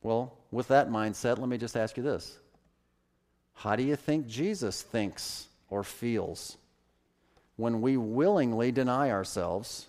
[0.03, 2.41] Well, with that mindset, let me just ask you this
[3.55, 6.57] How do you think Jesus thinks or feels?
[7.57, 9.86] When we willingly deny ourselves,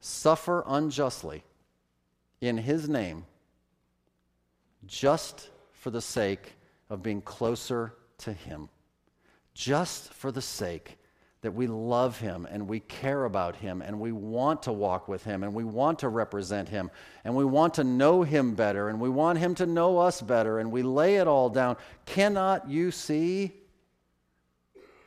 [0.00, 1.42] suffer unjustly
[2.40, 3.24] in His name,
[4.86, 6.54] just for the sake
[6.88, 8.68] of being closer to Him,
[9.52, 10.98] just for the sake
[11.42, 15.22] that we love Him and we care about Him and we want to walk with
[15.24, 16.90] Him and we want to represent Him
[17.24, 20.58] and we want to know Him better and we want Him to know us better
[20.58, 21.76] and we lay it all down.
[22.04, 23.52] Cannot you see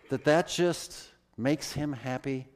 [0.09, 1.09] that that just
[1.40, 2.48] makes him happy?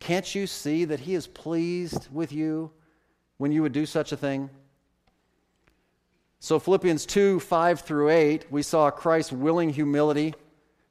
[0.00, 2.70] Can't you see that he is pleased with you
[3.36, 4.48] when you would do such a thing?
[6.40, 10.34] So, Philippians 2 5 through 8, we saw Christ's willing humility,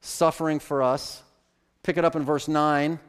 [0.00, 1.22] suffering for us.
[1.82, 3.00] Pick it up in verse 9.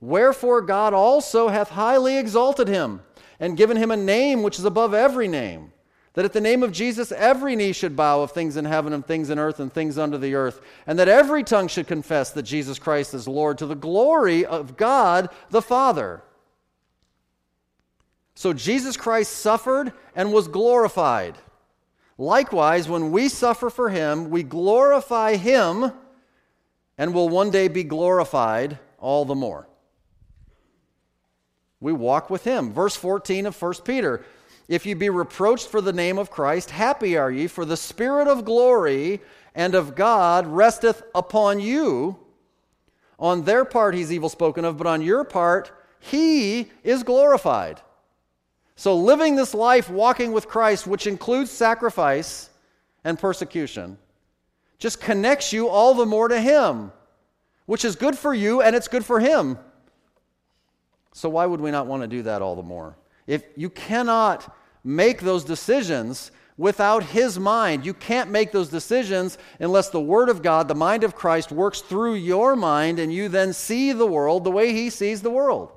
[0.00, 3.02] Wherefore God also hath highly exalted him,
[3.38, 5.72] and given him a name which is above every name
[6.14, 9.06] that at the name of Jesus, every knee should bow of things in heaven and
[9.06, 12.42] things in earth and things under the earth, and that every tongue should confess that
[12.42, 16.22] Jesus Christ is Lord to the glory of God the Father.
[18.34, 21.36] So Jesus Christ suffered and was glorified.
[22.18, 25.92] Likewise, when we suffer for him, we glorify him
[26.98, 29.68] and will one day be glorified all the more.
[31.80, 32.72] We walk with him.
[32.72, 34.24] Verse 14 of 1 Peter.
[34.70, 38.28] If you be reproached for the name of Christ, happy are ye, for the Spirit
[38.28, 39.20] of glory
[39.52, 42.16] and of God resteth upon you.
[43.18, 47.80] On their part, he's evil spoken of, but on your part, he is glorified.
[48.76, 52.48] So, living this life walking with Christ, which includes sacrifice
[53.02, 53.98] and persecution,
[54.78, 56.92] just connects you all the more to him,
[57.66, 59.58] which is good for you and it's good for him.
[61.12, 62.96] So, why would we not want to do that all the more?
[63.26, 67.86] If you cannot make those decisions without His mind.
[67.86, 71.80] You can't make those decisions unless the Word of God, the mind of Christ, works
[71.80, 75.72] through your mind and you then see the world the way He sees the world.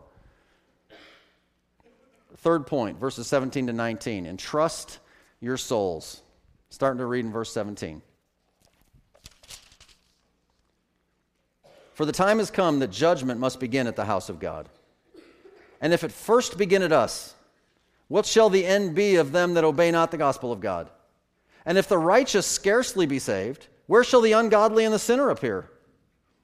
[2.38, 4.26] Third point, verses 17 to 19.
[4.26, 5.00] Entrust
[5.40, 6.22] your souls.
[6.70, 8.02] starting to read in verse 17.
[11.94, 14.68] For the time has come that judgment must begin at the house of God.
[15.80, 17.36] And if it first begin at us,
[18.08, 20.90] what shall the end be of them that obey not the gospel of God?
[21.66, 25.70] And if the righteous scarcely be saved, where shall the ungodly and the sinner appear?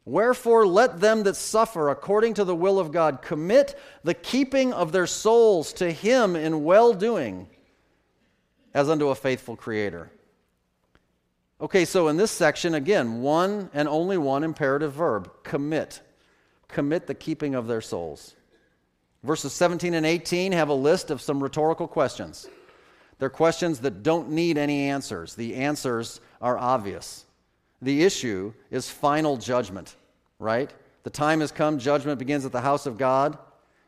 [0.06, 4.92] Wherefore, let them that suffer according to the will of God commit the keeping of
[4.92, 7.48] their souls to Him in well doing,
[8.74, 10.12] as unto a faithful Creator.
[11.62, 16.02] Okay, so in this section, again, one and only one imperative verb commit.
[16.70, 18.36] Commit the keeping of their souls.
[19.24, 22.48] Verses 17 and 18 have a list of some rhetorical questions.
[23.18, 25.36] They're questions that don't need any answers.
[25.36, 27.26] The answers are obvious.
[27.82, 29.96] The issue is final judgment,
[30.40, 30.74] right?
[31.04, 33.38] The time has come, judgment begins at the house of God.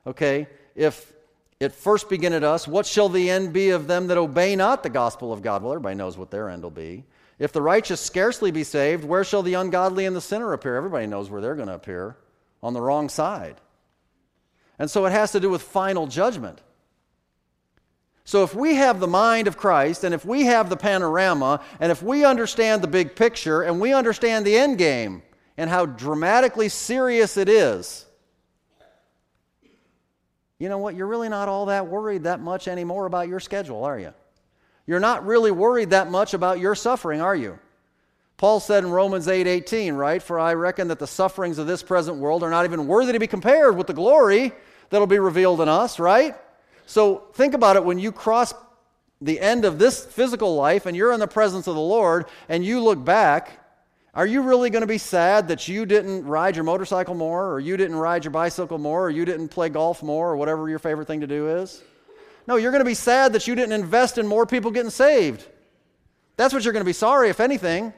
[0.06, 0.48] Okay?
[0.76, 1.14] If
[1.60, 4.84] it first begin at us, what shall the end be of them that obey not
[4.84, 5.64] the gospel of God?
[5.64, 7.06] Well, everybody knows what their end will be.
[7.40, 10.76] If the righteous scarcely be saved, where shall the ungodly and the sinner appear?
[10.76, 12.18] Everybody knows where they're going to appear
[12.62, 13.56] on the wrong side.
[14.82, 16.60] And so it has to do with final judgment.
[18.24, 21.92] So, if we have the mind of Christ, and if we have the panorama, and
[21.92, 25.22] if we understand the big picture, and we understand the end game,
[25.56, 28.08] and how dramatically serious it is,
[30.58, 30.96] you know what?
[30.96, 34.16] You're really not all that worried that much anymore about your schedule, are you?
[34.88, 37.60] You're not really worried that much about your suffering, are you?
[38.38, 40.24] Paul said in Romans 8 18, right?
[40.24, 43.20] For I reckon that the sufferings of this present world are not even worthy to
[43.20, 44.54] be compared with the glory
[44.92, 46.36] that'll be revealed in us, right?
[46.86, 48.54] So think about it when you cross
[49.22, 52.64] the end of this physical life and you're in the presence of the Lord and
[52.64, 53.52] you look back,
[54.14, 57.60] are you really going to be sad that you didn't ride your motorcycle more or
[57.60, 60.80] you didn't ride your bicycle more or you didn't play golf more or whatever your
[60.80, 61.82] favorite thing to do is?
[62.46, 65.48] No, you're going to be sad that you didn't invest in more people getting saved.
[66.36, 67.94] That's what you're going to be sorry, if anything.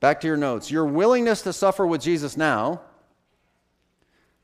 [0.00, 0.70] Back to your notes.
[0.70, 2.82] Your willingness to suffer with Jesus now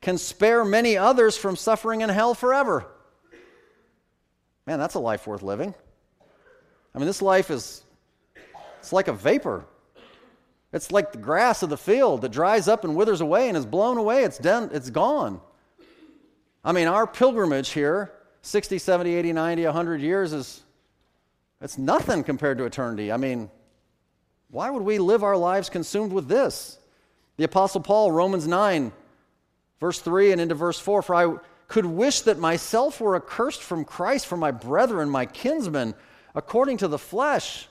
[0.05, 2.87] can spare many others from suffering in hell forever.
[4.67, 5.75] Man, that's a life worth living.
[6.95, 7.83] I mean, this life is
[8.79, 9.65] it's like a vapor.
[10.75, 13.65] It's like the grass of the field that dries up and withers away and is
[13.65, 14.25] blown away.
[14.25, 15.41] It's done, it's gone.
[16.63, 20.63] I mean, our pilgrimage here, 60, 70, 80, 90, 100 years is
[21.63, 23.11] it's nothing compared to eternity.
[23.11, 23.51] I mean,
[24.51, 26.79] why would we live our lives consumed with this?
[27.39, 28.93] The apostle Paul, Romans 9,
[29.85, 31.37] Verse 3 and into verse 4 For I
[31.69, 35.95] could wish that myself were accursed from Christ for my brethren, my kinsmen,
[36.35, 37.69] according to the flesh,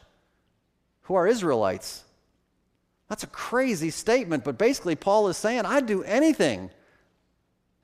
[1.02, 2.04] who are Israelites.
[3.10, 6.70] That's a crazy statement, but basically, Paul is saying, I'd do anything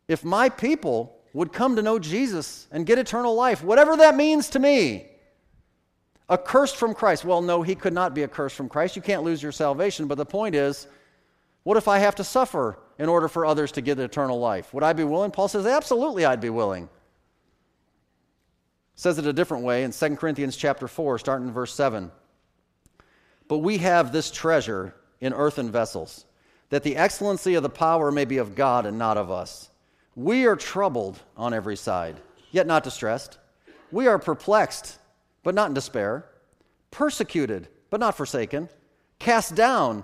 [0.07, 4.49] if my people would come to know Jesus and get eternal life, whatever that means
[4.49, 5.07] to me.
[6.29, 7.25] Accursed from Christ.
[7.25, 8.95] Well, no, he could not be accursed from Christ.
[8.95, 10.85] You can't lose your salvation, but the point is,
[11.69, 14.73] what if I have to suffer in order for others to get eternal life.
[14.73, 15.29] Would I be willing?
[15.29, 16.89] Paul says, absolutely, I'd be willing.
[18.95, 22.09] Says it a different way in 2 Corinthians chapter 4, starting in verse 7.
[23.47, 26.25] But we have this treasure in earthen vessels,
[26.69, 29.69] that the excellency of the power may be of God and not of us.
[30.15, 33.37] We are troubled on every side, yet not distressed.
[33.91, 34.97] We are perplexed,
[35.43, 36.25] but not in despair,
[36.89, 38.69] persecuted, but not forsaken,
[39.19, 40.03] cast down,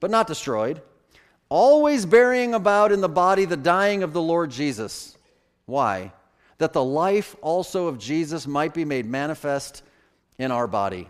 [0.00, 0.82] but not destroyed
[1.48, 5.16] always bearing about in the body the dying of the Lord Jesus.
[5.66, 6.12] Why?
[6.58, 9.82] That the life also of Jesus might be made manifest
[10.38, 11.08] in our body.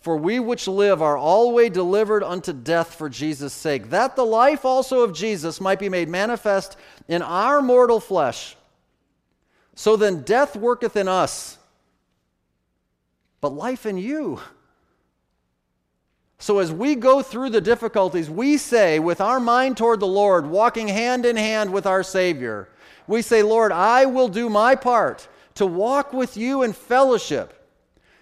[0.00, 4.64] For we which live are always delivered unto death for Jesus' sake, that the life
[4.64, 6.76] also of Jesus might be made manifest
[7.06, 8.56] in our mortal flesh.
[9.74, 11.58] So then death worketh in us,
[13.40, 14.40] but life in you.
[16.42, 20.46] So, as we go through the difficulties, we say, with our mind toward the Lord,
[20.46, 22.70] walking hand in hand with our Savior,
[23.06, 27.68] we say, Lord, I will do my part to walk with you in fellowship.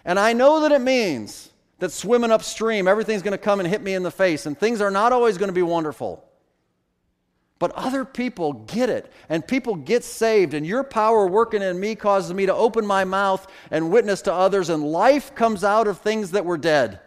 [0.04, 3.82] And I know that it means that swimming upstream, everything's going to come and hit
[3.82, 6.24] me in the face, and things are not always going to be wonderful.
[7.60, 11.94] But other people get it, and people get saved, and your power working in me
[11.94, 15.98] causes me to open my mouth and witness to others, and life comes out of
[16.00, 16.98] things that were dead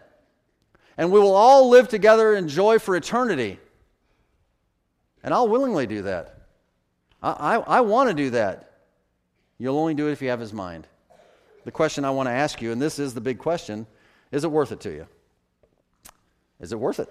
[0.96, 3.58] and we will all live together in joy for eternity.
[5.22, 6.42] And I'll willingly do that.
[7.22, 8.80] I, I, I want to do that.
[9.58, 10.86] You'll only do it if you have His mind.
[11.64, 13.86] The question I want to ask you, and this is the big question
[14.32, 15.06] is it worth it to you?
[16.58, 17.08] Is it worth it?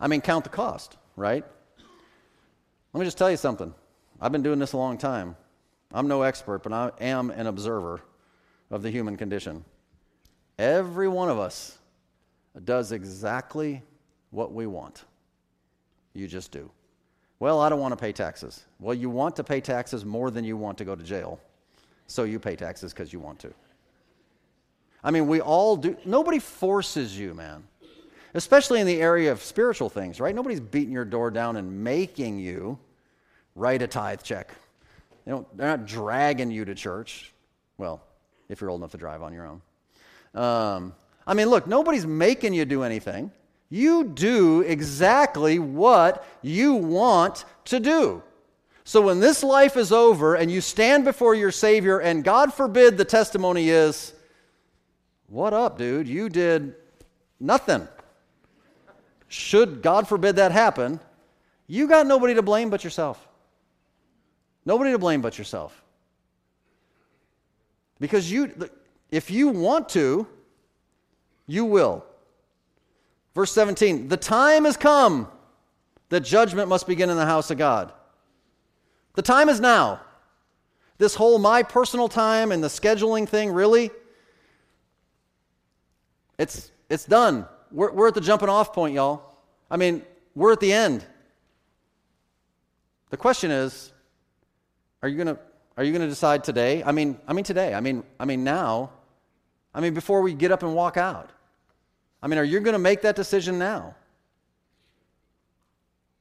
[0.00, 1.44] I mean, count the cost, right?
[2.92, 3.74] Let me just tell you something.
[4.20, 5.36] I've been doing this a long time.
[5.92, 8.00] I'm no expert, but I am an observer
[8.70, 9.64] of the human condition.
[10.58, 11.78] Every one of us
[12.64, 13.82] does exactly
[14.30, 15.04] what we want.
[16.14, 16.70] You just do.
[17.38, 18.64] Well, I don't want to pay taxes.
[18.78, 21.40] Well, you want to pay taxes more than you want to go to jail.
[22.06, 23.52] So you pay taxes because you want to.
[25.02, 25.96] I mean, we all do.
[26.04, 27.64] Nobody forces you, man.
[28.34, 30.34] Especially in the area of spiritual things, right?
[30.34, 32.78] Nobody's beating your door down and making you
[33.56, 34.54] write a tithe check.
[35.24, 37.32] They don't, they're not dragging you to church.
[37.76, 38.02] Well,
[38.48, 39.62] if you're old enough to drive on your own.
[40.40, 40.94] Um,
[41.26, 43.30] I mean, look, nobody's making you do anything.
[43.68, 48.22] You do exactly what you want to do.
[48.84, 52.98] So when this life is over and you stand before your Savior, and God forbid
[52.98, 54.12] the testimony is,
[55.28, 56.08] What up, dude?
[56.08, 56.74] You did
[57.38, 57.86] nothing.
[59.28, 61.00] Should God forbid that happen,
[61.66, 63.26] you got nobody to blame but yourself.
[64.66, 65.82] Nobody to blame but yourself.
[67.98, 68.68] Because you,
[69.10, 70.26] if you want to,
[71.46, 72.04] you will.
[73.34, 75.28] Verse 17 The time has come
[76.08, 77.92] that judgment must begin in the house of God.
[79.14, 80.00] The time is now.
[80.98, 83.90] This whole my personal time and the scheduling thing, really,
[86.38, 87.46] it's, it's done.
[87.70, 89.22] We're, we're at the jumping off point, y'all.
[89.70, 90.02] I mean,
[90.34, 91.04] we're at the end.
[93.10, 93.92] The question is,
[95.02, 95.38] are you to
[95.76, 96.82] are you to decide today?
[96.84, 97.74] I mean, I mean today.
[97.74, 98.90] I mean, I mean now.
[99.74, 101.30] I mean before we get up and walk out.
[102.22, 103.94] I mean, are you going to make that decision now?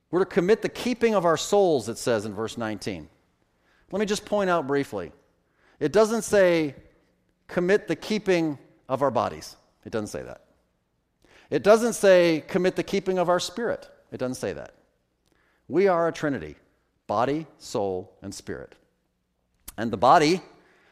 [0.10, 3.08] We're to commit the keeping of our souls, it says in verse 19.
[3.92, 5.12] Let me just point out briefly.
[5.80, 6.76] It doesn't say
[7.48, 8.58] commit the keeping
[8.90, 9.56] of our bodies.
[9.86, 10.42] It doesn't say that.
[11.50, 13.90] It doesn't say commit the keeping of our spirit.
[14.12, 14.74] It doesn't say that.
[15.68, 16.56] We are a trinity
[17.08, 18.74] body, soul, and spirit.
[19.78, 20.42] And the body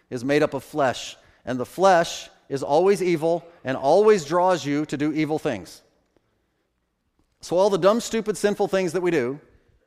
[0.10, 4.86] is made up of flesh, and the flesh is always evil and always draws you
[4.88, 5.82] to do evil things.
[7.42, 9.40] So, all the dumb, stupid, sinful things that we do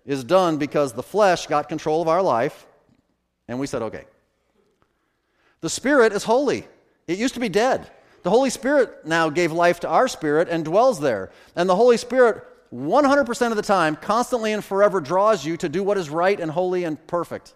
[0.06, 2.66] is done because the flesh got control of our life,
[3.48, 4.04] and we said, okay.
[5.60, 6.66] The Spirit is holy,
[7.06, 7.90] it used to be dead.
[8.22, 11.32] The Holy Spirit now gave life to our spirit and dwells there.
[11.56, 15.82] And the Holy Spirit, 100% of the time, constantly and forever draws you to do
[15.82, 17.54] what is right and holy and perfect.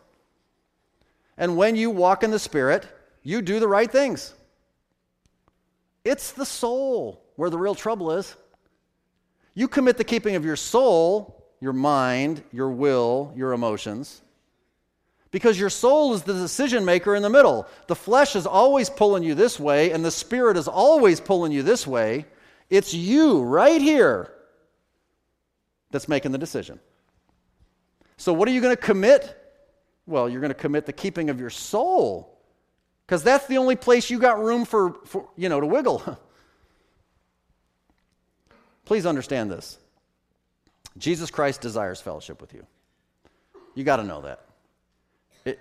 [1.39, 2.87] And when you walk in the Spirit,
[3.23, 4.35] you do the right things.
[6.07, 8.37] It's the soul where the real trouble is.
[9.55, 14.23] You commit the keeping of your soul, your mind, your will, your emotions,
[15.33, 17.67] because your soul is the decision maker in the middle.
[17.89, 21.65] The flesh is always pulling you this way, and the spirit is always pulling you
[21.65, 22.27] this way.
[22.71, 24.33] It's you right here
[25.91, 26.79] that's making the decision.
[28.17, 29.37] So, what are you going to commit?
[30.07, 32.36] Well, you're going to commit the keeping of your soul
[33.07, 36.03] because that's the only place you got room for, for you know, to wiggle.
[38.85, 39.79] Please understand this.
[40.99, 42.67] Jesus Christ desires fellowship with you.
[43.75, 44.47] You got to know that.
[45.45, 45.61] It,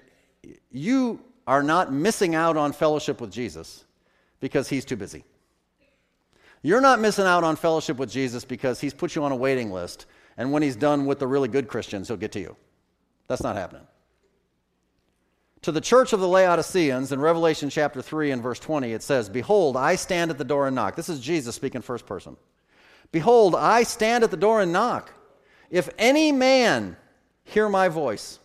[0.72, 3.84] you are not missing out on fellowship with Jesus
[4.39, 5.24] because he's too busy.
[6.64, 9.72] You're not missing out on fellowship with Jesus because he's put you on a waiting
[9.72, 12.56] list, and when he's done with the really good Christians, he'll get to you.
[13.28, 13.86] That's not happening
[15.66, 19.30] to the church of the Laodiceans in Revelation chapter 3 and verse 20, it says,
[19.30, 20.95] Behold, I stand at the door and knock.
[20.95, 22.38] This is Jesus speaking first person.
[23.11, 25.11] Behold, I stand at the door and knock.
[25.72, 26.97] If any man
[27.45, 28.38] hear my voice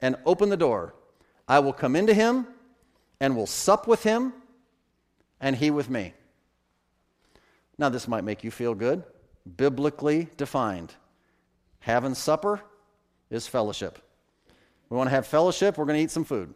[0.00, 0.92] and open the door,
[1.46, 2.48] I will come into him
[3.20, 4.32] and will sup with him
[5.40, 6.14] and he with me.
[7.78, 9.04] Now, this might make you feel good.
[9.56, 10.96] Biblically defined.
[11.78, 12.60] Having supper
[13.30, 14.00] is fellowship.
[14.90, 16.52] We want to have fellowship, we're going to eat some food.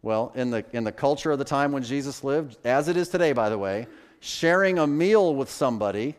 [0.00, 3.08] Well, in the, in the culture of the time when Jesus lived, as it is
[3.08, 3.86] today, by the way,
[4.18, 6.16] sharing a meal with somebody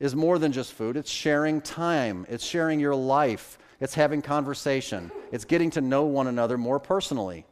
[0.00, 0.96] is more than just food.
[0.96, 6.26] It's sharing time, it's sharing your life, it's having conversation, it's getting to know one
[6.26, 7.44] another more personally.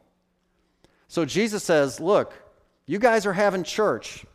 [1.07, 2.33] So Jesus says, Look,
[2.85, 4.25] you guys are having church.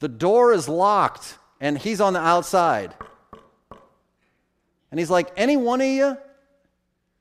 [0.00, 2.94] The door is locked, and he's on the outside.
[4.90, 6.18] And he's like, Any one of you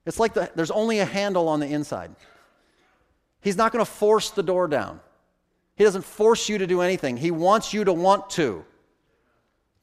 [0.05, 2.11] it's like the, there's only a handle on the inside.
[3.41, 4.99] He's not going to force the door down.
[5.75, 7.17] He doesn't force you to do anything.
[7.17, 8.63] He wants you to want to.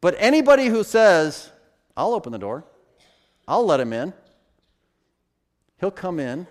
[0.00, 1.50] But anybody who says,
[1.96, 2.64] I'll open the door,
[3.46, 4.12] I'll let him in,
[5.78, 6.46] he'll come in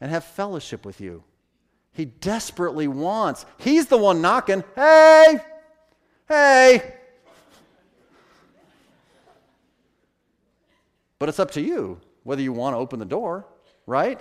[0.00, 1.22] and have fellowship with you.
[1.92, 3.46] He desperately wants.
[3.58, 4.64] He's the one knocking.
[4.74, 5.40] Hey,
[6.28, 6.94] hey.
[11.18, 13.46] But it's up to you whether you want to open the door,
[13.86, 14.20] right?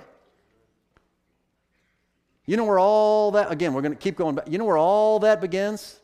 [2.45, 4.50] You know where all that, again, we're going to keep going back.
[4.50, 6.00] You know where all that begins?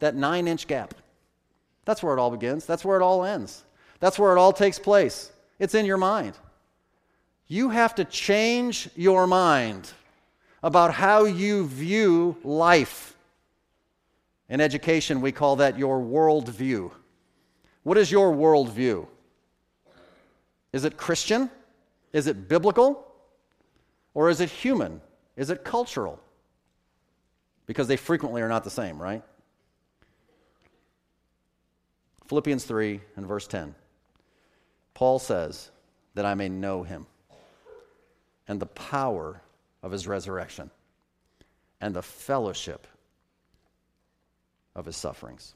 [0.00, 0.94] That nine inch gap.
[1.84, 2.66] That's where it all begins.
[2.66, 3.64] That's where it all ends.
[4.00, 5.32] That's where it all takes place.
[5.58, 6.34] It's in your mind.
[7.46, 9.90] You have to change your mind
[10.62, 13.16] about how you view life.
[14.48, 16.90] In education, we call that your worldview.
[17.82, 19.06] What is your worldview?
[20.74, 21.52] Is it Christian?
[22.12, 23.06] Is it biblical?
[24.12, 25.00] Or is it human?
[25.36, 26.18] Is it cultural?
[27.66, 29.22] Because they frequently are not the same, right?
[32.26, 33.76] Philippians 3 and verse 10.
[34.94, 35.70] Paul says
[36.14, 37.06] that I may know him
[38.48, 39.40] and the power
[39.80, 40.72] of his resurrection
[41.80, 42.88] and the fellowship
[44.74, 45.54] of his sufferings.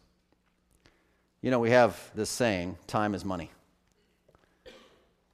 [1.42, 3.50] You know, we have this saying time is money.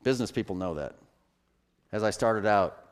[0.05, 0.95] Business people know that.
[1.91, 2.85] As I started out,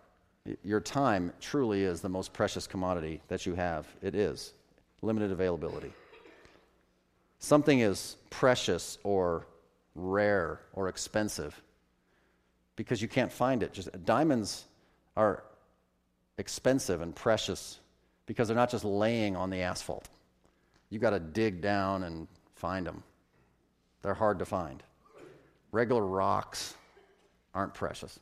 [0.65, 3.87] your time truly is the most precious commodity that you have.
[4.01, 4.55] It is
[5.03, 5.93] limited availability.
[7.39, 9.47] Something is precious or
[9.95, 11.61] rare or expensive
[12.77, 13.75] because you can't find it.
[13.75, 14.65] Just diamonds
[15.17, 15.45] are
[16.39, 17.79] expensive and precious
[18.25, 20.09] because they're not just laying on the asphalt.
[20.89, 23.03] You've got to dig down and find them.
[24.01, 24.83] They're hard to find.
[25.73, 26.75] Regular rocks
[27.55, 28.19] aren't precious.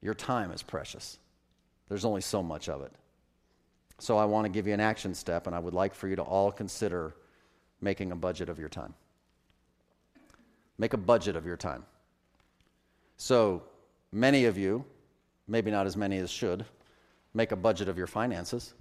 [0.00, 1.18] Your time is precious.
[1.88, 2.92] There's only so much of it.
[3.98, 6.16] So I want to give you an action step, and I would like for you
[6.16, 7.14] to all consider
[7.80, 8.94] making a budget of your time.
[10.78, 11.84] Make a budget of your time.
[13.16, 13.64] So
[14.12, 14.84] many of you,
[15.48, 16.64] maybe not as many as should,
[17.34, 18.74] make a budget of your finances.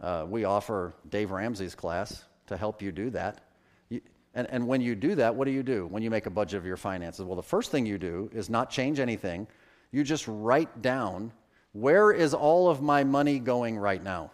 [0.00, 3.40] Uh, we offer Dave Ramsey's class to help you do that.
[4.36, 6.58] And, and when you do that, what do you do when you make a budget
[6.58, 7.24] of your finances?
[7.24, 9.48] Well, the first thing you do is not change anything.
[9.90, 11.32] You just write down
[11.72, 14.30] where is all of my money going right now?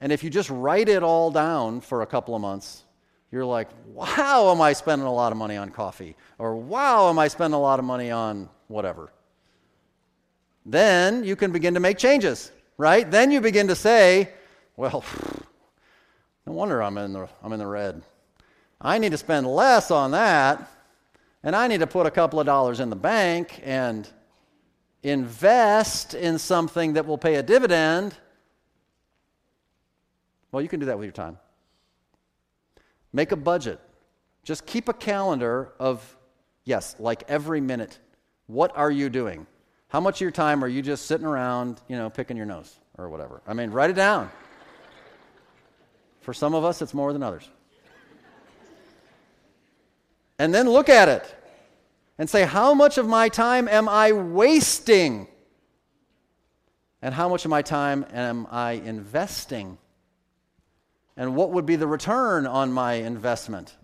[0.00, 2.84] And if you just write it all down for a couple of months,
[3.32, 6.14] you're like, wow, am I spending a lot of money on coffee?
[6.38, 9.12] Or wow, am I spending a lot of money on whatever?
[10.64, 13.10] Then you can begin to make changes, right?
[13.10, 14.30] Then you begin to say,
[14.76, 15.02] well,
[16.46, 18.00] no wonder I'm in the, I'm in the red.
[18.84, 20.70] I need to spend less on that,
[21.42, 24.06] and I need to put a couple of dollars in the bank and
[25.02, 28.14] invest in something that will pay a dividend.
[30.52, 31.38] Well, you can do that with your time.
[33.10, 33.80] Make a budget.
[34.44, 36.16] Just keep a calendar of,
[36.64, 37.98] yes, like every minute.
[38.48, 39.46] What are you doing?
[39.88, 42.78] How much of your time are you just sitting around, you know, picking your nose
[42.98, 43.40] or whatever?
[43.46, 44.30] I mean, write it down.
[46.20, 47.48] For some of us, it's more than others.
[50.44, 51.34] And then look at it
[52.18, 55.26] and say, how much of my time am I wasting?
[57.00, 59.78] And how much of my time am I investing?
[61.16, 63.74] And what would be the return on my investment?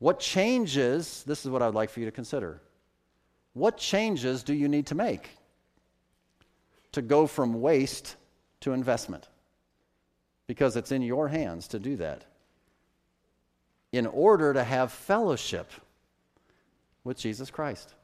[0.00, 2.60] What changes, this is what I would like for you to consider.
[3.52, 5.30] What changes do you need to make
[6.90, 8.16] to go from waste
[8.62, 9.28] to investment?
[10.48, 12.24] Because it's in your hands to do that.
[13.92, 15.70] In order to have fellowship
[17.04, 17.94] with Jesus Christ.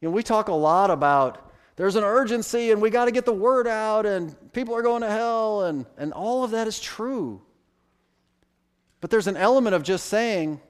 [0.00, 3.24] You know, we talk a lot about there's an urgency and we got to get
[3.24, 6.80] the word out and people are going to hell and, and all of that is
[6.80, 7.40] true.
[9.00, 10.60] But there's an element of just saying,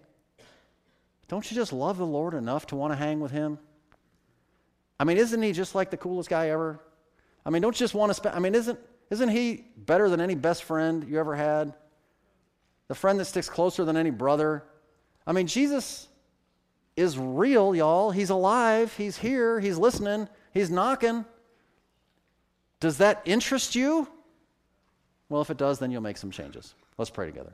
[1.29, 3.59] don't you just love the Lord enough to want to hang with him?
[5.01, 6.81] I mean, isn't he just like the coolest guy ever?
[7.45, 8.79] I mean, don't you just want to spend, I mean, isn't,
[9.11, 11.75] isn't he better than any best friend you ever had?
[12.89, 14.65] The friend that sticks closer than any brother?
[15.27, 16.09] I mean, Jesus
[16.97, 18.11] is real, y'all.
[18.11, 18.95] He's alive.
[18.97, 19.61] He's here.
[19.61, 20.29] He's listening.
[20.53, 21.25] He's knocking.
[22.81, 24.09] Does that interest you?
[25.29, 26.75] Well, if it does, then you'll make some changes.
[26.97, 27.53] Let's pray together.